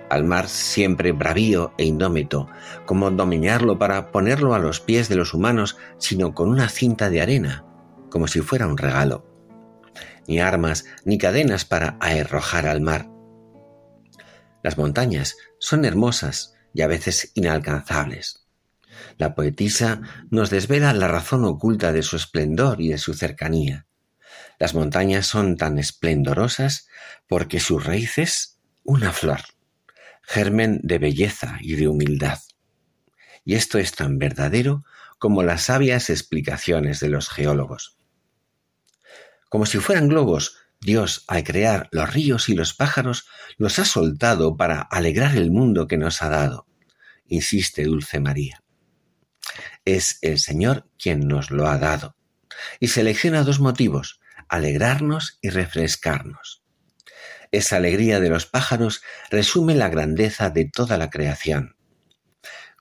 Al 0.08 0.24
mar 0.24 0.48
siempre 0.48 1.12
bravío 1.12 1.74
e 1.80 1.86
indómito, 1.86 2.50
como 2.86 3.10
dominarlo 3.10 3.80
para 3.80 4.12
ponerlo 4.12 4.54
a 4.54 4.60
los 4.60 4.80
pies 4.80 5.10
de 5.10 5.16
los 5.16 5.34
humanos, 5.34 5.76
sino 5.98 6.36
con 6.36 6.50
una 6.50 6.70
cinta 6.70 7.10
de 7.10 7.20
arena, 7.20 7.66
como 8.12 8.28
si 8.28 8.42
fuera 8.42 8.68
un 8.68 8.78
regalo. 8.78 9.26
Ni 10.28 10.40
armas 10.40 10.86
ni 11.04 11.18
cadenas 11.18 11.66
para 11.66 11.98
aerrojar 12.00 12.68
al 12.68 12.80
mar. 12.80 13.10
Las 14.62 14.78
montañas 14.78 15.36
son 15.58 15.84
hermosas 15.84 16.54
y 16.76 16.84
a 16.84 16.88
veces 16.88 17.32
inalcanzables. 17.34 18.47
La 19.18 19.34
poetisa 19.34 20.02
nos 20.30 20.50
desvela 20.50 20.94
la 20.94 21.08
razón 21.08 21.44
oculta 21.46 21.92
de 21.92 22.04
su 22.04 22.16
esplendor 22.16 22.82
y 22.82 22.90
de 22.90 23.00
su 23.00 23.14
cercanía. 23.14 23.88
Las 24.60 24.76
montañas 24.76 25.26
son 25.26 25.58
tan 25.58 25.80
esplendorosas 25.80 26.88
porque 27.28 27.60
su 27.60 27.80
raíz 27.80 28.18
es 28.20 28.60
una 28.84 29.12
flor, 29.12 29.42
germen 30.22 30.80
de 30.84 31.00
belleza 31.00 31.58
y 31.62 31.76
de 31.76 31.88
humildad. 31.88 32.40
Y 33.44 33.56
esto 33.56 33.80
es 33.80 33.94
tan 33.94 34.20
verdadero 34.20 34.84
como 35.18 35.42
las 35.42 35.64
sabias 35.64 36.10
explicaciones 36.10 37.00
de 37.00 37.10
los 37.10 37.30
geólogos. 37.30 37.98
Como 39.50 39.66
si 39.66 39.80
fueran 39.80 40.10
globos, 40.10 40.58
Dios, 40.80 41.24
al 41.28 41.44
crear 41.44 41.90
los 41.92 42.14
ríos 42.14 42.50
y 42.50 42.54
los 42.54 42.76
pájaros, 42.76 43.28
los 43.58 43.80
ha 43.80 43.86
soltado 43.86 44.58
para 44.58 44.82
alegrar 44.82 45.36
el 45.36 45.50
mundo 45.50 45.88
que 45.88 45.98
nos 45.98 46.22
ha 46.22 46.30
dado, 46.30 46.68
insiste 47.26 47.84
Dulce 47.84 48.20
María. 48.20 48.62
Es 49.86 50.20
el 50.22 50.40
Señor 50.40 50.88
quien 50.98 51.28
nos 51.28 51.52
lo 51.52 51.68
ha 51.68 51.78
dado, 51.78 52.16
y 52.80 52.90
selecciona 52.90 53.44
dos 53.44 53.60
motivos, 53.60 54.20
alegrarnos 54.50 55.40
y 55.42 55.50
refrescarnos. 55.50 56.64
Esa 57.52 57.78
alegría 57.78 58.20
de 58.20 58.30
los 58.30 58.46
pájaros 58.46 59.02
resume 59.30 59.76
la 59.76 59.90
grandeza 59.90 60.50
de 60.50 60.66
toda 60.66 60.98
la 60.98 61.10
creación. 61.10 61.76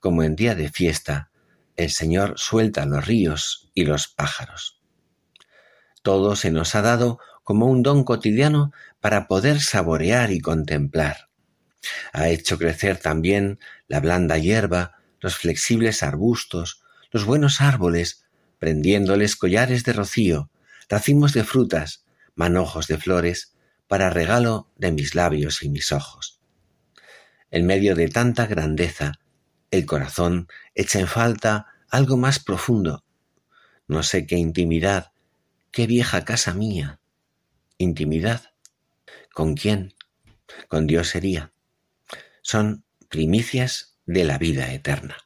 Como 0.01 0.23
en 0.23 0.37
día 0.37 0.55
de 0.55 0.71
fiesta, 0.71 1.31
el 1.77 1.91
Señor 1.91 2.35
suelta 2.37 2.87
los 2.87 3.07
ríos 3.07 3.71
y 3.75 3.85
los 3.85 4.09
pájaros. 4.09 4.81
Todo 6.03 6.37
se 6.37 6.51
nos 6.51 6.75
ha 6.75 6.83
dado 6.83 7.19
como 7.43 7.67
un 7.67 7.83
don 7.83 8.05
cotidiano 8.05 8.73
para 9.01 9.29
poder 9.29 9.61
saborear 9.61 10.33
y 10.33 10.41
contemplar. 10.41 11.29
Ha 12.13 12.29
hecho 12.29 12.59
crecer 12.59 12.99
también 12.99 13.61
la 13.87 14.01
blanda 14.01 14.39
hierba, 14.39 14.97
los 15.21 15.37
flexibles 15.37 16.03
arbustos, 16.03 16.83
los 17.11 17.25
buenos 17.25 17.61
árboles, 17.61 18.25
prendiéndoles 18.59 19.37
collares 19.37 19.85
de 19.85 19.93
rocío, 19.93 20.51
racimos 20.89 21.33
de 21.33 21.45
frutas, 21.45 22.05
manojos 22.35 22.87
de 22.87 22.99
flores, 22.99 23.55
para 23.89 24.11
regalo 24.11 24.69
de 24.77 24.93
mis 24.93 25.15
labios 25.15 25.63
y 25.63 25.69
mis 25.69 25.93
ojos. 25.93 26.41
En 27.51 27.67
medio 27.67 27.95
de 27.95 28.09
tanta 28.09 28.47
grandeza, 28.47 29.21
el 29.71 29.87
corazón 29.87 30.49
echa 30.75 30.99
en 30.99 31.07
falta 31.07 31.67
algo 31.89 32.17
más 32.17 32.39
profundo. 32.39 33.05
No 33.87 34.03
sé 34.03 34.27
qué 34.27 34.37
intimidad, 34.37 35.13
qué 35.71 35.87
vieja 35.87 36.25
casa 36.25 36.55
mía, 36.55 37.01
intimidad. 37.79 38.53
¿Con 39.33 39.55
quién? 39.55 39.95
Con 40.69 40.87
Dios 40.87 41.09
sería. 41.09 41.53
Son 42.43 42.85
primicias 43.09 43.96
de 44.07 44.25
la 44.25 44.39
vida 44.39 44.73
eterna. 44.73 45.17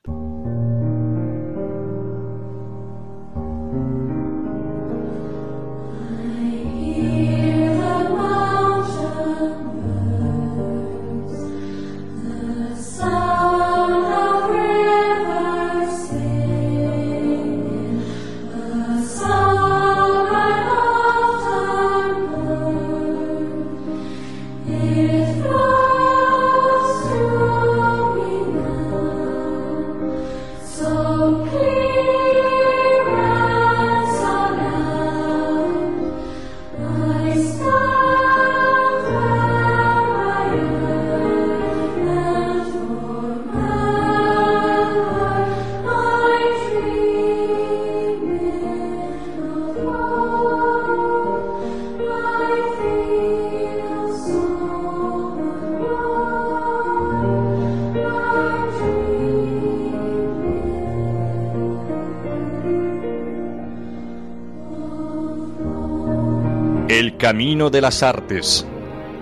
Camino 67.31 67.71
de 67.71 67.81
las 67.81 68.03
Artes. 68.03 68.67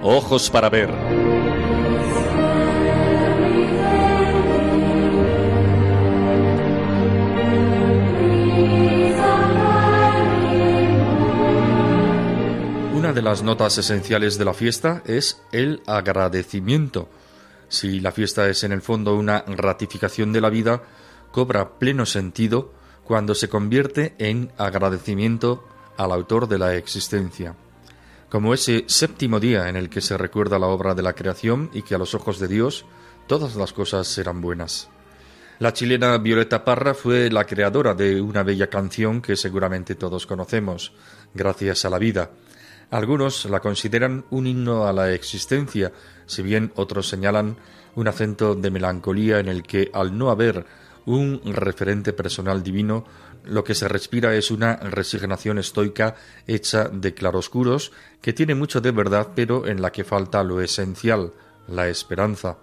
Ojos 0.03 0.49
para 0.49 0.71
ver. 0.71 0.89
Una 12.95 13.13
de 13.13 13.21
las 13.21 13.43
notas 13.43 13.77
esenciales 13.77 14.39
de 14.39 14.45
la 14.47 14.55
fiesta 14.55 15.03
es 15.05 15.43
el 15.53 15.83
agradecimiento. 15.87 17.11
Si 17.69 18.01
la 18.01 18.13
fiesta 18.13 18.49
es 18.49 18.65
en 18.65 18.73
el 18.73 18.81
fondo 18.81 19.17
una 19.17 19.45
ratificación 19.47 20.33
de 20.33 20.41
la 20.41 20.49
vida, 20.49 20.83
cobra 21.31 21.79
pleno 21.79 22.07
sentido 22.07 22.73
cuando 23.05 23.35
se 23.35 23.51
convierte 23.51 24.15
en 24.17 24.51
agradecimiento 24.57 25.69
al 25.99 26.11
autor 26.13 26.49
de 26.49 26.57
la 26.57 26.75
existencia 26.75 27.55
como 28.29 28.55
ese 28.55 28.85
séptimo 28.87 29.41
día 29.41 29.69
en 29.69 29.77
el 29.77 29.89
que 29.89 30.01
se 30.01 30.19
recuerda 30.19 30.59
la 30.59 30.67
obra 30.67 30.95
de 30.95 31.03
la 31.03 31.15
creación 31.15 31.71
y 31.73 31.83
que 31.83 31.95
a 31.95 31.99
los 31.99 32.15
ojos 32.15 32.39
de 32.39 32.49
Dios 32.49 32.85
todas 33.27 33.57
las 33.57 33.73
cosas 33.73 34.07
serán 34.07 34.41
buenas. 34.41 34.89
La 35.59 35.73
chilena 35.73 36.17
Violeta 36.19 36.65
Parra 36.65 36.95
fue 36.95 37.31
la 37.31 37.45
creadora 37.45 37.95
de 37.95 38.21
una 38.21 38.43
bella 38.45 38.69
canción 38.69 39.21
que 39.21 39.35
seguramente 39.35 39.95
todos 39.95 40.27
conocemos, 40.27 40.93
Gracias 41.35 41.85
a 41.85 41.91
la 41.91 41.99
vida. 41.99 42.31
Algunos 42.91 43.45
la 43.45 43.61
consideran 43.61 44.25
un 44.31 44.47
himno 44.47 44.87
a 44.87 44.93
la 44.95 45.13
existencia, 45.13 45.93
si 46.27 46.43
bien 46.43 46.73
otros 46.75 47.09
señalan 47.09 47.57
un 47.97 48.09
acento 48.09 48.55
de 48.55 48.71
melancolía 48.71 49.41
en 49.41 49.49
el 49.49 49.63
que, 49.63 49.91
al 49.93 50.17
no 50.17 50.31
haber 50.31 50.65
un 51.05 51.41
referente 51.45 52.13
personal 52.13 52.63
divino, 52.63 53.05
lo 53.49 53.65
que 53.65 53.75
se 53.75 53.89
respira 53.89 54.35
es 54.35 54.51
una 54.51 54.77
resignación 54.77 55.59
estoica 55.59 56.15
hecha 56.47 56.89
de 56.89 57.15
claroscuros 57.15 57.93
que 58.21 58.33
tiene 58.33 58.55
mucho 58.55 58.81
de 58.81 58.91
verdad, 58.91 59.29
pero 59.35 59.67
en 59.67 59.81
la 59.83 59.91
que 59.91 60.05
falta 60.05 60.45
lo 60.45 60.61
esencial, 60.61 61.33
la 61.67 61.89
esperanza. 61.89 62.59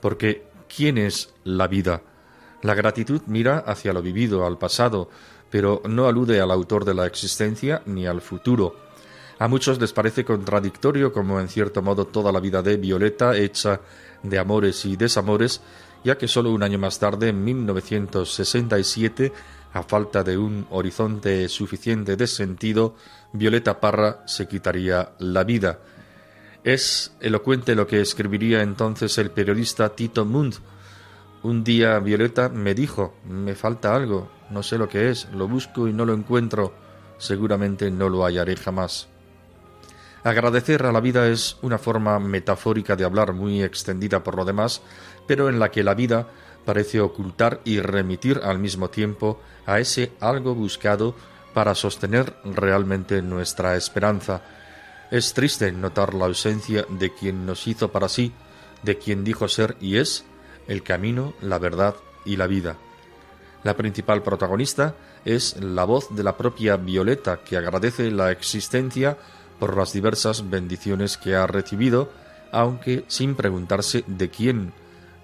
Porque 0.00 0.44
¿quién 0.74 0.98
es 0.98 1.34
la 1.44 1.68
vida? 1.68 2.02
La 2.62 2.74
gratitud 2.74 3.22
mira 3.26 3.58
hacia 3.58 3.92
lo 3.92 4.02
vivido, 4.02 4.46
al 4.46 4.58
pasado, 4.58 5.10
pero 5.50 5.82
no 5.88 6.06
alude 6.06 6.40
al 6.40 6.50
autor 6.50 6.84
de 6.84 6.94
la 6.94 7.06
existencia 7.06 7.82
ni 7.86 8.06
al 8.06 8.20
futuro. 8.20 8.76
A 9.38 9.48
muchos 9.48 9.80
les 9.80 9.92
parece 9.92 10.24
contradictorio 10.24 11.12
como 11.12 11.40
en 11.40 11.48
cierto 11.48 11.80
modo 11.82 12.06
toda 12.06 12.30
la 12.30 12.40
vida 12.40 12.62
de 12.62 12.76
Violeta 12.76 13.36
hecha 13.36 13.80
de 14.22 14.38
amores 14.38 14.84
y 14.84 14.96
desamores, 14.96 15.62
ya 16.04 16.18
que 16.18 16.28
solo 16.28 16.50
un 16.50 16.62
año 16.62 16.78
más 16.78 16.98
tarde, 16.98 17.28
en 17.28 17.42
1967, 17.42 19.32
a 19.72 19.82
falta 19.82 20.24
de 20.24 20.36
un 20.36 20.66
horizonte 20.70 21.48
suficiente 21.48 22.16
de 22.16 22.26
sentido, 22.26 22.96
Violeta 23.32 23.80
Parra 23.80 24.22
se 24.26 24.48
quitaría 24.48 25.12
la 25.18 25.44
vida. 25.44 25.78
Es 26.64 27.12
elocuente 27.20 27.74
lo 27.74 27.86
que 27.86 28.00
escribiría 28.00 28.62
entonces 28.62 29.16
el 29.18 29.30
periodista 29.30 29.94
Tito 29.94 30.24
Mund. 30.24 30.56
Un 31.42 31.64
día 31.64 31.98
Violeta 32.00 32.48
me 32.48 32.74
dijo, 32.74 33.14
me 33.24 33.54
falta 33.54 33.94
algo, 33.94 34.30
no 34.50 34.62
sé 34.62 34.76
lo 34.76 34.88
que 34.88 35.10
es, 35.10 35.28
lo 35.32 35.48
busco 35.48 35.88
y 35.88 35.92
no 35.92 36.04
lo 36.04 36.12
encuentro, 36.12 36.74
seguramente 37.18 37.90
no 37.90 38.08
lo 38.08 38.24
hallaré 38.24 38.56
jamás. 38.56 39.08
Agradecer 40.22 40.84
a 40.84 40.92
la 40.92 41.00
vida 41.00 41.28
es 41.28 41.56
una 41.62 41.78
forma 41.78 42.18
metafórica 42.18 42.94
de 42.94 43.04
hablar 43.04 43.32
muy 43.32 43.62
extendida 43.62 44.22
por 44.22 44.36
lo 44.36 44.44
demás, 44.44 44.82
pero 45.26 45.48
en 45.48 45.58
la 45.58 45.70
que 45.70 45.82
la 45.82 45.94
vida 45.94 46.28
parece 46.66 47.00
ocultar 47.00 47.62
y 47.64 47.80
remitir 47.80 48.40
al 48.44 48.58
mismo 48.58 48.90
tiempo 48.90 49.40
a 49.66 49.78
ese 49.78 50.12
algo 50.20 50.54
buscado 50.54 51.14
para 51.54 51.74
sostener 51.74 52.34
realmente 52.44 53.22
nuestra 53.22 53.76
esperanza. 53.76 54.42
Es 55.10 55.34
triste 55.34 55.72
notar 55.72 56.14
la 56.14 56.26
ausencia 56.26 56.86
de 56.88 57.12
quien 57.12 57.46
nos 57.46 57.66
hizo 57.66 57.90
para 57.90 58.08
sí, 58.08 58.32
de 58.82 58.98
quien 58.98 59.24
dijo 59.24 59.48
ser 59.48 59.76
y 59.80 59.96
es 59.96 60.24
el 60.68 60.82
camino, 60.82 61.34
la 61.40 61.58
verdad 61.58 61.96
y 62.24 62.36
la 62.36 62.46
vida. 62.46 62.76
La 63.62 63.76
principal 63.76 64.22
protagonista 64.22 64.94
es 65.24 65.60
la 65.60 65.84
voz 65.84 66.14
de 66.14 66.22
la 66.22 66.36
propia 66.36 66.76
Violeta, 66.76 67.40
que 67.44 67.56
agradece 67.56 68.10
la 68.10 68.30
existencia 68.30 69.18
por 69.58 69.76
las 69.76 69.92
diversas 69.92 70.48
bendiciones 70.48 71.18
que 71.18 71.34
ha 71.34 71.46
recibido, 71.46 72.10
aunque 72.52 73.04
sin 73.08 73.34
preguntarse 73.34 74.04
de 74.06 74.30
quién. 74.30 74.72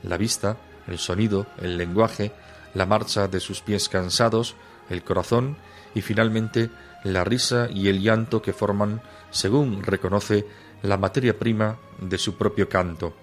La 0.02 0.18
vista, 0.18 0.58
el 0.86 0.98
sonido, 0.98 1.46
el 1.58 1.78
lenguaje, 1.78 2.32
la 2.76 2.84
marcha 2.84 3.26
de 3.26 3.40
sus 3.40 3.62
pies 3.62 3.88
cansados, 3.88 4.54
el 4.90 5.02
corazón 5.02 5.56
y 5.94 6.02
finalmente 6.02 6.70
la 7.04 7.24
risa 7.24 7.68
y 7.72 7.88
el 7.88 8.02
llanto 8.02 8.42
que 8.42 8.52
forman, 8.52 9.00
según 9.30 9.82
reconoce, 9.82 10.46
la 10.82 10.98
materia 10.98 11.38
prima 11.38 11.78
de 12.00 12.18
su 12.18 12.36
propio 12.36 12.68
canto. 12.68 13.14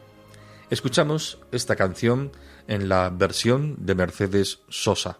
Escuchamos 0.71 1.37
esta 1.51 1.75
canción 1.75 2.31
en 2.67 2.89
la 2.89 3.09
versión 3.11 3.75
de 3.85 3.93
Mercedes 3.93 4.59
Sosa. 4.69 5.19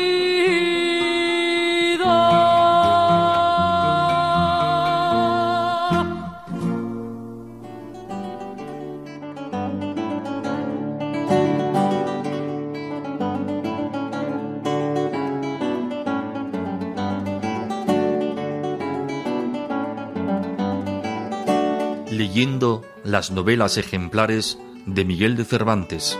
Leyendo 22.31 22.81
las 23.03 23.29
novelas 23.29 23.75
ejemplares 23.75 24.57
de 24.85 25.03
Miguel 25.03 25.35
de 25.35 25.43
Cervantes. 25.43 26.17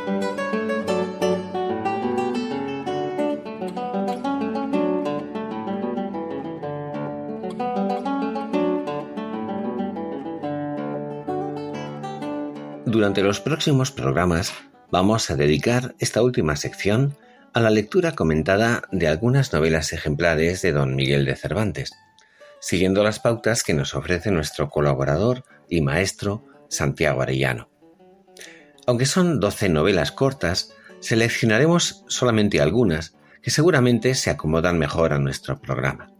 Durante 12.85 13.23
los 13.23 13.39
próximos 13.39 13.93
programas 13.93 14.51
vamos 14.91 15.31
a 15.31 15.37
dedicar 15.37 15.95
esta 15.99 16.21
última 16.21 16.57
sección 16.57 17.15
a 17.53 17.61
la 17.61 17.69
lectura 17.69 18.11
comentada 18.11 18.81
de 18.91 19.07
algunas 19.07 19.53
novelas 19.53 19.93
ejemplares 19.93 20.61
de 20.61 20.73
don 20.73 20.93
Miguel 20.93 21.23
de 21.23 21.37
Cervantes 21.37 21.93
siguiendo 22.61 23.03
las 23.03 23.19
pautas 23.19 23.63
que 23.63 23.73
nos 23.73 23.95
ofrece 23.95 24.31
nuestro 24.31 24.69
colaborador 24.69 25.43
y 25.71 25.81
maestro 25.81 26.45
Santiago 26.69 27.23
Arellano. 27.23 27.69
Aunque 28.85 29.07
son 29.07 29.39
12 29.39 29.69
novelas 29.69 30.11
cortas, 30.11 30.73
seleccionaremos 30.99 32.03
solamente 32.07 32.61
algunas 32.61 33.15
que 33.41 33.49
seguramente 33.49 34.13
se 34.13 34.29
acomodan 34.29 34.77
mejor 34.77 35.13
a 35.13 35.19
nuestro 35.19 35.59
programa. 35.59 36.11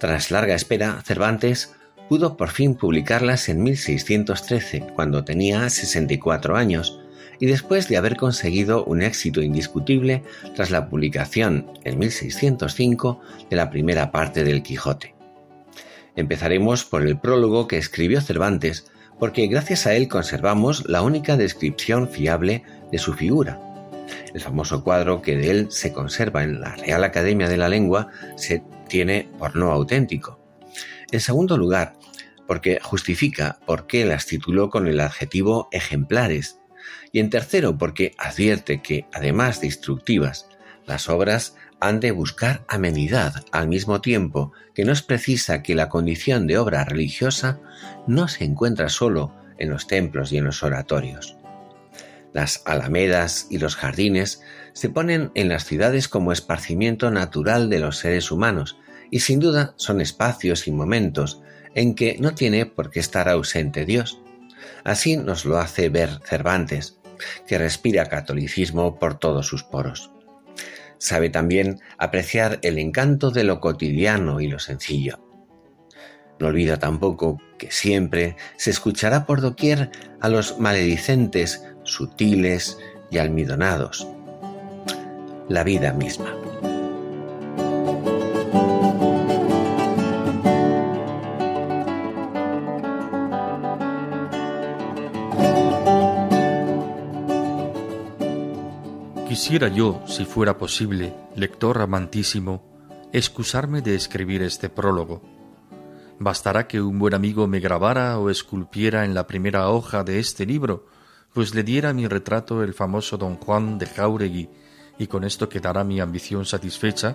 Tras 0.00 0.30
larga 0.32 0.54
espera, 0.54 1.00
Cervantes 1.04 1.74
pudo 2.08 2.36
por 2.36 2.50
fin 2.50 2.74
publicarlas 2.74 3.48
en 3.48 3.62
1613, 3.62 4.86
cuando 4.94 5.24
tenía 5.24 5.68
64 5.70 6.56
años, 6.56 7.00
y 7.38 7.46
después 7.46 7.88
de 7.88 7.96
haber 7.96 8.16
conseguido 8.16 8.84
un 8.84 9.02
éxito 9.02 9.42
indiscutible 9.42 10.22
tras 10.54 10.70
la 10.70 10.88
publicación 10.88 11.70
en 11.84 11.98
1605 11.98 13.20
de 13.50 13.56
la 13.56 13.70
primera 13.70 14.10
parte 14.12 14.44
del 14.44 14.62
Quijote. 14.62 15.14
Empezaremos 16.16 16.84
por 16.84 17.06
el 17.06 17.18
prólogo 17.18 17.66
que 17.66 17.78
escribió 17.78 18.20
Cervantes, 18.20 18.90
porque 19.18 19.46
gracias 19.46 19.86
a 19.86 19.94
él 19.94 20.08
conservamos 20.08 20.88
la 20.88 21.02
única 21.02 21.36
descripción 21.36 22.08
fiable 22.08 22.62
de 22.90 22.98
su 22.98 23.14
figura. 23.14 23.60
El 24.32 24.40
famoso 24.40 24.84
cuadro 24.84 25.22
que 25.22 25.36
de 25.36 25.50
él 25.50 25.66
se 25.70 25.92
conserva 25.92 26.44
en 26.44 26.60
la 26.60 26.76
Real 26.76 27.04
Academia 27.04 27.48
de 27.48 27.56
la 27.56 27.68
Lengua 27.68 28.08
se 28.36 28.62
tiene 28.88 29.28
por 29.38 29.56
no 29.56 29.70
auténtico. 29.70 30.40
En 31.10 31.20
segundo 31.20 31.56
lugar, 31.56 31.94
porque 32.46 32.78
justifica 32.82 33.58
por 33.66 33.86
qué 33.86 34.04
las 34.04 34.26
tituló 34.26 34.70
con 34.70 34.86
el 34.86 35.00
adjetivo 35.00 35.68
ejemplares. 35.72 36.58
Y 37.12 37.20
en 37.20 37.30
tercero, 37.30 37.78
porque 37.78 38.14
advierte 38.18 38.82
que, 38.82 39.06
además 39.12 39.60
de 39.60 39.66
instructivas, 39.66 40.48
las 40.86 41.08
obras 41.08 41.56
han 41.80 42.00
de 42.00 42.10
buscar 42.10 42.64
amenidad 42.68 43.44
al 43.52 43.68
mismo 43.68 44.00
tiempo 44.00 44.52
que 44.74 44.84
nos 44.84 45.02
precisa 45.02 45.62
que 45.62 45.74
la 45.74 45.88
condición 45.88 46.46
de 46.46 46.58
obra 46.58 46.84
religiosa 46.84 47.60
no 48.06 48.28
se 48.28 48.44
encuentra 48.44 48.88
solo 48.88 49.34
en 49.58 49.70
los 49.70 49.86
templos 49.86 50.32
y 50.32 50.38
en 50.38 50.44
los 50.44 50.62
oratorios. 50.62 51.36
Las 52.32 52.62
alamedas 52.64 53.46
y 53.50 53.58
los 53.58 53.76
jardines 53.76 54.42
se 54.72 54.88
ponen 54.88 55.30
en 55.34 55.48
las 55.48 55.64
ciudades 55.64 56.08
como 56.08 56.32
esparcimiento 56.32 57.10
natural 57.10 57.70
de 57.70 57.78
los 57.78 57.98
seres 57.98 58.30
humanos 58.30 58.76
y 59.10 59.20
sin 59.20 59.38
duda 59.38 59.74
son 59.76 60.00
espacios 60.00 60.66
y 60.66 60.72
momentos 60.72 61.40
en 61.74 61.94
que 61.94 62.16
no 62.18 62.34
tiene 62.34 62.66
por 62.66 62.90
qué 62.90 63.00
estar 63.00 63.28
ausente 63.28 63.84
Dios. 63.84 64.20
Así 64.82 65.16
nos 65.16 65.44
lo 65.44 65.58
hace 65.58 65.88
ver 65.88 66.20
Cervantes, 66.24 66.98
que 67.46 67.58
respira 67.58 68.06
catolicismo 68.06 68.98
por 68.98 69.18
todos 69.18 69.46
sus 69.46 69.62
poros. 69.62 70.13
Sabe 71.04 71.28
también 71.28 71.80
apreciar 71.98 72.60
el 72.62 72.78
encanto 72.78 73.30
de 73.30 73.44
lo 73.44 73.60
cotidiano 73.60 74.40
y 74.40 74.48
lo 74.48 74.58
sencillo. 74.58 75.22
No 76.40 76.46
olvida 76.46 76.78
tampoco 76.78 77.42
que 77.58 77.70
siempre 77.70 78.36
se 78.56 78.70
escuchará 78.70 79.26
por 79.26 79.42
doquier 79.42 79.90
a 80.22 80.30
los 80.30 80.58
maledicentes, 80.58 81.62
sutiles 81.82 82.78
y 83.10 83.18
almidonados. 83.18 84.08
La 85.46 85.62
vida 85.62 85.92
misma. 85.92 86.43
Quisiera 99.44 99.68
yo, 99.68 100.02
si 100.06 100.24
fuera 100.24 100.56
posible, 100.56 101.14
lector 101.36 101.82
amantísimo, 101.82 102.64
excusarme 103.12 103.82
de 103.82 103.94
escribir 103.94 104.40
este 104.40 104.70
prólogo. 104.70 105.20
Bastará 106.18 106.66
que 106.66 106.80
un 106.80 106.98
buen 106.98 107.12
amigo 107.12 107.46
me 107.46 107.60
grabara 107.60 108.18
o 108.18 108.30
esculpiera 108.30 109.04
en 109.04 109.12
la 109.12 109.26
primera 109.26 109.68
hoja 109.68 110.02
de 110.02 110.18
este 110.18 110.46
libro, 110.46 110.86
pues 111.34 111.54
le 111.54 111.62
diera 111.62 111.92
mi 111.92 112.08
retrato 112.08 112.62
el 112.62 112.72
famoso 112.72 113.18
don 113.18 113.36
Juan 113.36 113.76
de 113.76 113.84
Jauregui, 113.84 114.48
y 114.98 115.08
con 115.08 115.24
esto 115.24 115.46
quedará 115.46 115.84
mi 115.84 116.00
ambición 116.00 116.46
satisfecha 116.46 117.14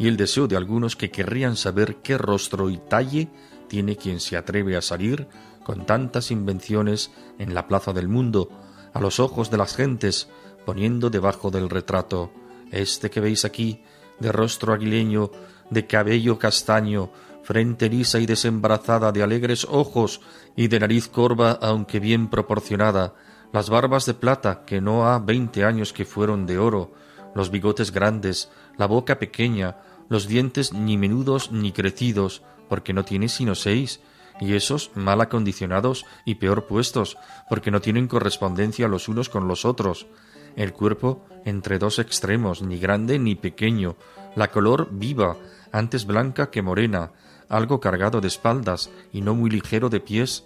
y 0.00 0.08
el 0.08 0.16
deseo 0.16 0.48
de 0.48 0.56
algunos 0.56 0.96
que 0.96 1.12
querrían 1.12 1.54
saber 1.54 1.98
qué 2.02 2.18
rostro 2.18 2.70
y 2.70 2.78
talle 2.78 3.28
tiene 3.68 3.94
quien 3.94 4.18
se 4.18 4.36
atreve 4.36 4.76
a 4.76 4.82
salir 4.82 5.28
con 5.62 5.86
tantas 5.86 6.32
invenciones 6.32 7.12
en 7.38 7.54
la 7.54 7.68
plaza 7.68 7.92
del 7.92 8.08
mundo, 8.08 8.50
a 8.94 9.00
los 9.00 9.20
ojos 9.20 9.48
de 9.52 9.58
las 9.58 9.76
gentes, 9.76 10.28
poniendo 10.68 11.08
debajo 11.08 11.50
del 11.50 11.70
retrato 11.70 12.30
este 12.70 13.08
que 13.08 13.20
veis 13.20 13.46
aquí, 13.46 13.80
de 14.20 14.30
rostro 14.30 14.74
aguileño, 14.74 15.30
de 15.70 15.86
cabello 15.86 16.38
castaño, 16.38 17.08
frente 17.42 17.88
lisa 17.88 18.18
y 18.18 18.26
desembarazada, 18.26 19.10
de 19.10 19.22
alegres 19.22 19.66
ojos 19.70 20.20
y 20.56 20.68
de 20.68 20.78
nariz 20.78 21.08
corva 21.08 21.52
aunque 21.52 22.00
bien 22.00 22.28
proporcionada, 22.28 23.14
las 23.50 23.70
barbas 23.70 24.04
de 24.04 24.12
plata 24.12 24.66
que 24.66 24.82
no 24.82 25.08
ha 25.08 25.18
veinte 25.18 25.64
años 25.64 25.94
que 25.94 26.04
fueron 26.04 26.44
de 26.44 26.58
oro, 26.58 26.92
los 27.34 27.50
bigotes 27.50 27.90
grandes, 27.90 28.50
la 28.76 28.84
boca 28.84 29.18
pequeña, 29.18 29.78
los 30.10 30.28
dientes 30.28 30.74
ni 30.74 30.98
menudos 30.98 31.50
ni 31.50 31.72
crecidos, 31.72 32.42
porque 32.68 32.92
no 32.92 33.06
tiene 33.06 33.30
sino 33.30 33.54
seis, 33.54 34.02
y 34.38 34.54
esos 34.54 34.90
mal 34.94 35.22
acondicionados 35.22 36.04
y 36.26 36.34
peor 36.34 36.66
puestos, 36.66 37.16
porque 37.48 37.70
no 37.70 37.80
tienen 37.80 38.06
correspondencia 38.06 38.86
los 38.86 39.08
unos 39.08 39.30
con 39.30 39.48
los 39.48 39.64
otros, 39.64 40.06
el 40.58 40.72
cuerpo 40.72 41.24
entre 41.44 41.78
dos 41.78 42.00
extremos, 42.00 42.62
ni 42.62 42.78
grande 42.78 43.18
ni 43.18 43.36
pequeño, 43.36 43.96
la 44.34 44.50
color 44.50 44.88
viva, 44.90 45.36
antes 45.70 46.04
blanca 46.04 46.50
que 46.50 46.62
morena, 46.62 47.12
algo 47.48 47.80
cargado 47.80 48.20
de 48.20 48.26
espaldas 48.26 48.90
y 49.12 49.20
no 49.20 49.34
muy 49.34 49.50
ligero 49.50 49.88
de 49.88 50.00
pies. 50.00 50.44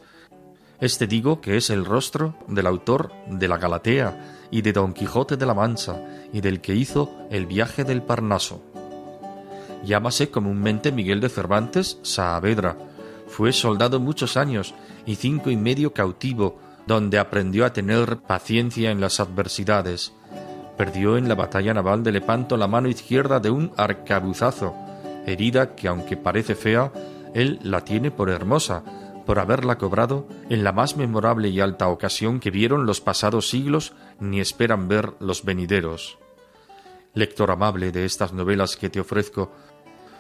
Este 0.80 1.06
digo 1.06 1.40
que 1.40 1.56
es 1.56 1.70
el 1.70 1.86
rostro 1.86 2.34
del 2.46 2.66
autor 2.66 3.10
de 3.28 3.48
la 3.48 3.56
Galatea 3.56 4.48
y 4.50 4.60
de 4.60 4.74
Don 4.74 4.92
Quijote 4.92 5.38
de 5.38 5.46
la 5.46 5.54
Mancha 5.54 5.96
y 6.30 6.42
del 6.42 6.60
que 6.60 6.74
hizo 6.74 7.10
el 7.30 7.46
viaje 7.46 7.84
del 7.84 8.02
Parnaso. 8.02 8.62
Llámase 9.82 10.30
comúnmente 10.30 10.92
Miguel 10.92 11.20
de 11.20 11.30
Cervantes 11.30 11.98
Saavedra. 12.02 12.76
Fue 13.28 13.52
soldado 13.52 13.98
muchos 13.98 14.36
años 14.36 14.74
y 15.06 15.14
cinco 15.14 15.50
y 15.50 15.56
medio 15.56 15.94
cautivo 15.94 16.60
donde 16.86 17.18
aprendió 17.18 17.64
a 17.64 17.72
tener 17.72 18.18
paciencia 18.18 18.90
en 18.90 19.00
las 19.00 19.20
adversidades. 19.20 20.12
Perdió 20.76 21.16
en 21.16 21.28
la 21.28 21.34
batalla 21.34 21.74
naval 21.74 22.02
de 22.02 22.12
Lepanto 22.12 22.56
la 22.56 22.66
mano 22.66 22.88
izquierda 22.88 23.40
de 23.40 23.50
un 23.50 23.72
arcabuzazo, 23.76 24.74
herida 25.26 25.74
que 25.74 25.88
aunque 25.88 26.16
parece 26.16 26.54
fea, 26.54 26.92
él 27.34 27.58
la 27.62 27.82
tiene 27.84 28.10
por 28.10 28.30
hermosa, 28.30 28.82
por 29.24 29.38
haberla 29.38 29.78
cobrado 29.78 30.26
en 30.50 30.64
la 30.64 30.72
más 30.72 30.96
memorable 30.96 31.48
y 31.48 31.60
alta 31.60 31.88
ocasión 31.88 32.40
que 32.40 32.50
vieron 32.50 32.86
los 32.86 33.00
pasados 33.00 33.48
siglos 33.48 33.94
ni 34.18 34.40
esperan 34.40 34.88
ver 34.88 35.14
los 35.20 35.44
venideros. 35.44 36.18
Lector 37.14 37.50
amable 37.50 37.92
de 37.92 38.04
estas 38.04 38.32
novelas 38.32 38.76
que 38.76 38.90
te 38.90 39.00
ofrezco, 39.00 39.52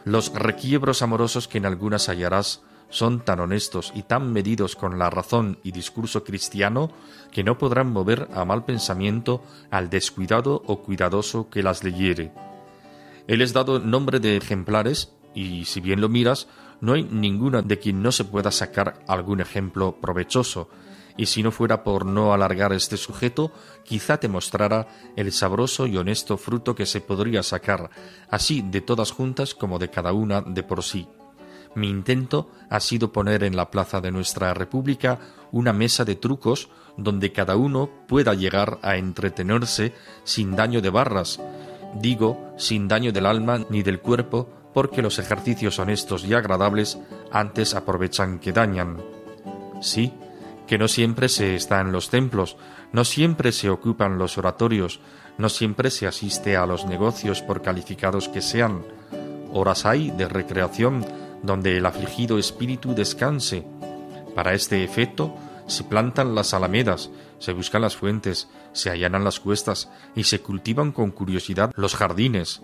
los 0.04 0.32
requiebros 0.34 1.02
amorosos 1.02 1.48
que 1.48 1.58
en 1.58 1.66
algunas 1.66 2.08
hallarás 2.08 2.62
son 2.92 3.24
tan 3.24 3.40
honestos 3.40 3.90
y 3.96 4.02
tan 4.02 4.32
medidos 4.32 4.76
con 4.76 4.98
la 4.98 5.08
razón 5.08 5.58
y 5.64 5.72
discurso 5.72 6.22
cristiano 6.22 6.92
que 7.32 7.42
no 7.42 7.56
podrán 7.56 7.90
mover 7.90 8.28
a 8.34 8.44
mal 8.44 8.64
pensamiento 8.66 9.42
al 9.70 9.88
descuidado 9.88 10.62
o 10.66 10.82
cuidadoso 10.82 11.48
que 11.48 11.62
las 11.62 11.82
leyere. 11.82 12.32
Él 13.26 13.40
es 13.40 13.54
dado 13.54 13.78
nombre 13.78 14.20
de 14.20 14.36
ejemplares 14.36 15.10
y 15.34 15.64
si 15.64 15.80
bien 15.80 16.02
lo 16.02 16.10
miras, 16.10 16.48
no 16.82 16.92
hay 16.92 17.04
ninguna 17.04 17.62
de 17.62 17.78
quien 17.78 18.02
no 18.02 18.12
se 18.12 18.24
pueda 18.24 18.50
sacar 18.50 19.02
algún 19.08 19.40
ejemplo 19.40 19.96
provechoso, 20.00 20.68
y 21.16 21.26
si 21.26 21.42
no 21.42 21.50
fuera 21.50 21.84
por 21.84 22.04
no 22.04 22.34
alargar 22.34 22.72
este 22.72 22.96
sujeto, 22.96 23.52
quizá 23.84 24.18
te 24.18 24.28
mostrara 24.28 24.88
el 25.16 25.32
sabroso 25.32 25.86
y 25.86 25.96
honesto 25.96 26.36
fruto 26.36 26.74
que 26.74 26.86
se 26.86 27.00
podría 27.00 27.42
sacar, 27.42 27.90
así 28.30 28.62
de 28.62 28.80
todas 28.80 29.12
juntas 29.12 29.54
como 29.54 29.78
de 29.78 29.90
cada 29.90 30.12
una 30.12 30.42
de 30.42 30.62
por 30.62 30.82
sí. 30.82 31.06
Mi 31.74 31.88
intento 31.88 32.50
ha 32.68 32.80
sido 32.80 33.12
poner 33.12 33.44
en 33.44 33.56
la 33.56 33.70
plaza 33.70 34.00
de 34.00 34.10
nuestra 34.10 34.52
República 34.54 35.18
una 35.52 35.72
mesa 35.72 36.04
de 36.04 36.16
trucos 36.16 36.68
donde 36.96 37.32
cada 37.32 37.56
uno 37.56 37.88
pueda 38.06 38.34
llegar 38.34 38.78
a 38.82 38.96
entretenerse 38.96 39.94
sin 40.24 40.54
daño 40.54 40.80
de 40.80 40.90
barras, 40.90 41.40
digo 41.94 42.54
sin 42.56 42.88
daño 42.88 43.12
del 43.12 43.26
alma 43.26 43.64
ni 43.70 43.82
del 43.82 44.00
cuerpo, 44.00 44.48
porque 44.74 45.02
los 45.02 45.18
ejercicios 45.18 45.78
honestos 45.78 46.24
y 46.24 46.34
agradables 46.34 46.98
antes 47.30 47.74
aprovechan 47.74 48.38
que 48.38 48.52
dañan. 48.52 49.02
Sí, 49.80 50.12
que 50.66 50.78
no 50.78 50.88
siempre 50.88 51.28
se 51.28 51.54
está 51.54 51.80
en 51.80 51.92
los 51.92 52.08
templos, 52.08 52.56
no 52.92 53.04
siempre 53.04 53.52
se 53.52 53.68
ocupan 53.68 54.18
los 54.18 54.38
oratorios, 54.38 55.00
no 55.38 55.48
siempre 55.48 55.90
se 55.90 56.06
asiste 56.06 56.56
a 56.56 56.66
los 56.66 56.86
negocios 56.86 57.42
por 57.42 57.62
calificados 57.62 58.28
que 58.28 58.42
sean. 58.42 58.82
Horas 59.52 59.84
hay 59.84 60.10
de 60.10 60.28
recreación 60.28 61.04
donde 61.42 61.76
el 61.76 61.86
afligido 61.86 62.38
espíritu 62.38 62.94
descanse. 62.94 63.64
Para 64.34 64.54
este 64.54 64.84
efecto 64.84 65.34
se 65.66 65.84
plantan 65.84 66.34
las 66.34 66.54
alamedas, 66.54 67.10
se 67.38 67.52
buscan 67.52 67.82
las 67.82 67.96
fuentes, 67.96 68.48
se 68.72 68.90
allanan 68.90 69.24
las 69.24 69.40
cuestas 69.40 69.90
y 70.14 70.24
se 70.24 70.40
cultivan 70.40 70.92
con 70.92 71.10
curiosidad 71.10 71.72
los 71.76 71.94
jardines. 71.94 72.62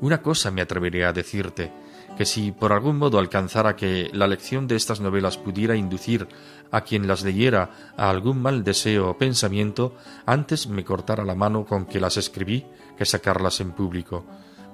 Una 0.00 0.22
cosa 0.22 0.50
me 0.50 0.62
atreveré 0.62 1.04
a 1.04 1.12
decirte, 1.12 1.72
que 2.16 2.24
si 2.24 2.50
por 2.50 2.72
algún 2.72 2.96
modo 2.96 3.18
alcanzara 3.18 3.76
que 3.76 4.10
la 4.12 4.26
lección 4.26 4.66
de 4.66 4.76
estas 4.76 5.00
novelas 5.00 5.36
pudiera 5.36 5.76
inducir 5.76 6.26
a 6.70 6.80
quien 6.80 7.06
las 7.06 7.22
leyera 7.22 7.92
a 7.96 8.08
algún 8.08 8.40
mal 8.40 8.64
deseo 8.64 9.10
o 9.10 9.18
pensamiento, 9.18 9.94
antes 10.24 10.66
me 10.66 10.84
cortara 10.84 11.24
la 11.24 11.34
mano 11.34 11.66
con 11.66 11.84
que 11.84 12.00
las 12.00 12.16
escribí 12.16 12.64
que 12.96 13.04
sacarlas 13.04 13.60
en 13.60 13.72
público 13.72 14.24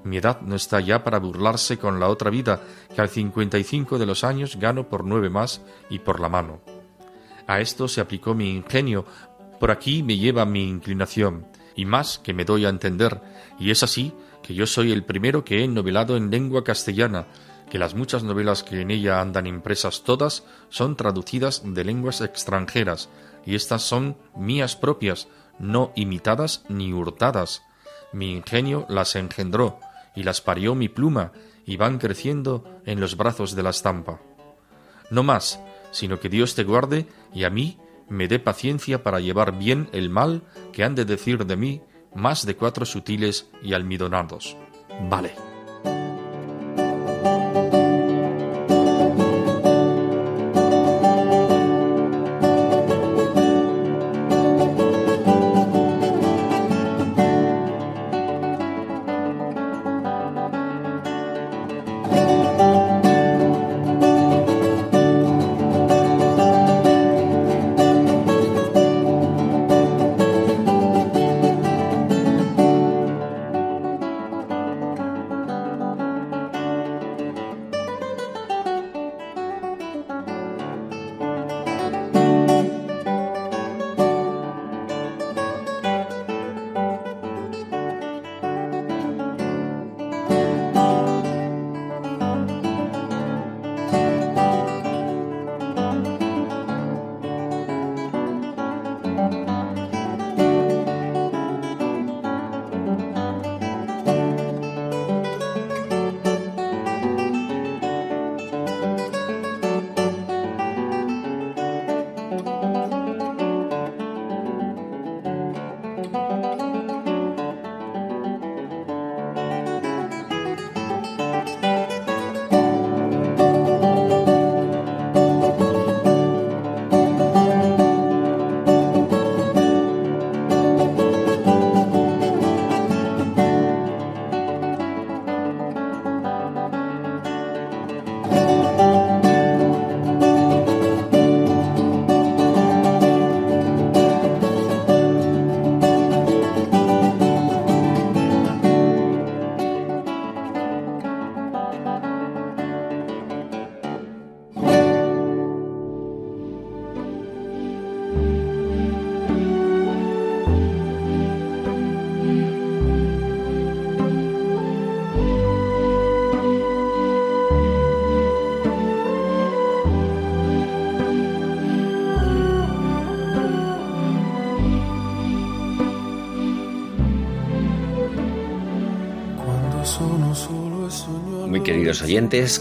Mi 0.05 0.17
edad 0.17 0.41
no 0.41 0.57
está 0.57 0.81
ya 0.81 1.05
para 1.05 1.19
burlarse 1.19 1.79
con 1.79 2.01
la 2.01 2.09
otra 2.09 2.31
vida, 2.31 2.61
que 2.95 3.01
al 3.01 3.09
55 3.09 3.99
de 3.99 4.07
los 4.07 4.25
años 4.25 4.57
gano 4.57 4.89
por 4.89 5.05
nueve 5.05 5.31
más 5.31 5.63
y 5.89 6.01
por 6.01 6.21
la 6.21 6.29
mano. 6.29 6.61
A 7.47 7.61
esto 7.61 7.89
se 7.89 8.01
aplicó 8.01 8.35
mi 8.35 8.51
ingenio, 8.51 9.05
por 9.61 9.71
aquí 9.71 10.03
me 10.03 10.17
lleva 10.17 10.45
mi 10.45 10.69
inclinación, 10.69 11.47
y 11.77 11.85
más 11.85 12.19
que 12.19 12.35
me 12.35 12.45
doy 12.45 12.67
a 12.67 12.69
entender, 12.69 13.21
y 13.59 13.71
es 13.71 13.83
así 13.83 14.13
que 14.43 14.55
yo 14.55 14.67
soy 14.67 14.91
el 14.91 15.05
primero 15.05 15.45
que 15.45 15.63
he 15.63 15.69
novelado 15.69 16.17
en 16.17 16.31
lengua 16.31 16.65
castellana, 16.65 17.27
que 17.71 17.79
las 17.79 17.95
muchas 17.95 18.23
novelas 18.23 18.63
que 18.63 18.81
en 18.81 18.91
ella 18.91 19.21
andan 19.21 19.47
impresas 19.47 20.03
todas 20.03 20.45
son 20.69 20.97
traducidas 20.97 21.63
de 21.65 21.85
lenguas 21.85 22.21
extranjeras, 22.21 23.09
y 23.47 23.55
estas 23.55 23.83
son 23.83 24.17
mías 24.37 24.77
propias, 24.77 25.29
no 25.59 25.93
imitadas 25.95 26.65
ni 26.69 26.93
hurtadas. 26.93 27.63
Mi 28.13 28.33
ingenio 28.33 28.85
las 28.89 29.17
engendró, 29.17 29.79
y 30.15 30.23
las 30.23 30.41
parió 30.41 30.75
mi 30.75 30.89
pluma, 30.89 31.33
y 31.65 31.77
van 31.77 31.99
creciendo 31.99 32.65
en 32.85 33.01
los 33.01 33.17
brazos 33.17 33.55
de 33.55 33.63
la 33.63 33.71
estampa. 33.71 34.21
No 35.11 35.23
más, 35.23 35.61
sino 35.91 36.19
que 36.19 36.29
Dios 36.29 36.55
te 36.55 36.65
guarde 36.65 37.07
y 37.33 37.45
a 37.45 37.51
mí 37.51 37.79
me 38.09 38.29
dé 38.29 38.39
paciencia 38.39 39.03
para 39.03 39.21
llevar 39.21 39.59
bien 39.59 39.89
el 39.93 40.11
mal 40.11 40.43
que 40.73 40.85
han 40.85 40.95
de 40.95 41.05
decir 41.05 41.47
de 41.47 41.57
mí 41.57 41.83
más 42.15 42.45
de 42.45 42.57
cuatro 42.57 42.85
sutiles 42.85 43.49
y 43.63 43.75
almidonados. 43.75 44.57
Vale. 45.09 45.52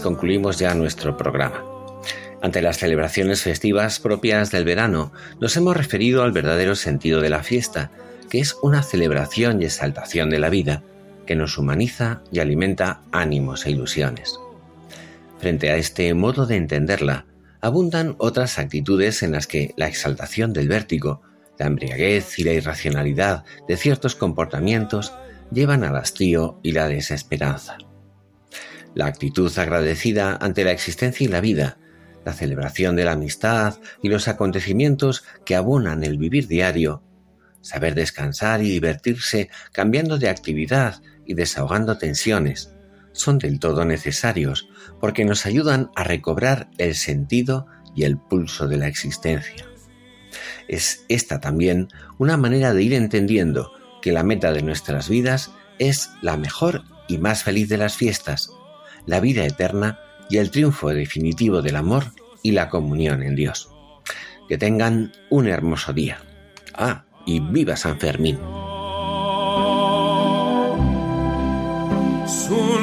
Concluimos 0.02 0.58
ya 0.60 0.72
nuestro 0.74 1.16
programa. 1.16 1.64
Ante 2.40 2.62
las 2.62 2.78
celebraciones 2.78 3.42
festivas 3.42 3.98
propias 3.98 4.52
del 4.52 4.64
verano, 4.64 5.12
nos 5.40 5.56
hemos 5.56 5.76
referido 5.76 6.22
al 6.22 6.30
verdadero 6.30 6.76
sentido 6.76 7.20
de 7.20 7.28
la 7.28 7.42
fiesta, 7.42 7.90
que 8.30 8.38
es 8.38 8.56
una 8.62 8.84
celebración 8.84 9.60
y 9.60 9.64
exaltación 9.64 10.30
de 10.30 10.38
la 10.38 10.48
vida, 10.48 10.84
que 11.26 11.34
nos 11.34 11.58
humaniza 11.58 12.22
y 12.30 12.38
alimenta 12.38 13.00
ánimos 13.10 13.66
e 13.66 13.72
ilusiones. 13.72 14.38
Frente 15.38 15.70
a 15.70 15.76
este 15.76 16.14
modo 16.14 16.46
de 16.46 16.56
entenderla, 16.56 17.26
abundan 17.60 18.14
otras 18.18 18.60
actitudes 18.60 19.24
en 19.24 19.32
las 19.32 19.48
que 19.48 19.74
la 19.76 19.88
exaltación 19.88 20.52
del 20.52 20.68
vértigo, 20.68 21.22
la 21.58 21.66
embriaguez 21.66 22.38
y 22.38 22.44
la 22.44 22.52
irracionalidad 22.52 23.44
de 23.66 23.76
ciertos 23.76 24.14
comportamientos 24.14 25.12
llevan 25.50 25.82
al 25.82 25.96
hastío 25.96 26.60
y 26.62 26.72
la 26.72 26.86
desesperanza 26.86 27.76
la 28.94 29.06
actitud 29.06 29.50
agradecida 29.58 30.36
ante 30.40 30.64
la 30.64 30.72
existencia 30.72 31.24
y 31.24 31.28
la 31.28 31.40
vida, 31.40 31.78
la 32.24 32.32
celebración 32.32 32.96
de 32.96 33.04
la 33.04 33.12
amistad 33.12 33.78
y 34.02 34.08
los 34.08 34.28
acontecimientos 34.28 35.24
que 35.44 35.56
abonan 35.56 36.04
el 36.04 36.18
vivir 36.18 36.46
diario, 36.46 37.02
saber 37.60 37.94
descansar 37.94 38.62
y 38.62 38.70
divertirse 38.70 39.50
cambiando 39.72 40.18
de 40.18 40.28
actividad 40.28 41.02
y 41.26 41.34
desahogando 41.34 41.98
tensiones, 41.98 42.72
son 43.12 43.38
del 43.38 43.58
todo 43.58 43.84
necesarios 43.84 44.68
porque 45.00 45.24
nos 45.24 45.46
ayudan 45.46 45.90
a 45.94 46.04
recobrar 46.04 46.70
el 46.78 46.94
sentido 46.94 47.66
y 47.94 48.04
el 48.04 48.18
pulso 48.18 48.68
de 48.68 48.78
la 48.78 48.88
existencia. 48.88 49.66
Es 50.68 51.04
esta 51.08 51.40
también 51.40 51.88
una 52.18 52.36
manera 52.36 52.72
de 52.72 52.82
ir 52.82 52.94
entendiendo 52.94 53.72
que 54.00 54.12
la 54.12 54.22
meta 54.22 54.52
de 54.52 54.62
nuestras 54.62 55.08
vidas 55.08 55.52
es 55.78 56.10
la 56.22 56.36
mejor 56.36 56.84
y 57.08 57.18
más 57.18 57.42
feliz 57.42 57.68
de 57.68 57.76
las 57.76 57.96
fiestas, 57.96 58.50
la 59.06 59.20
vida 59.20 59.44
eterna 59.44 59.98
y 60.28 60.38
el 60.38 60.50
triunfo 60.50 60.88
definitivo 60.90 61.62
del 61.62 61.76
amor 61.76 62.04
y 62.42 62.52
la 62.52 62.68
comunión 62.68 63.22
en 63.22 63.36
Dios. 63.36 63.70
Que 64.48 64.58
tengan 64.58 65.12
un 65.30 65.48
hermoso 65.48 65.92
día. 65.92 66.18
Ah, 66.74 67.04
y 67.26 67.40
viva 67.40 67.76
San 67.76 67.98
Fermín. 67.98 68.38
Su 72.26 72.82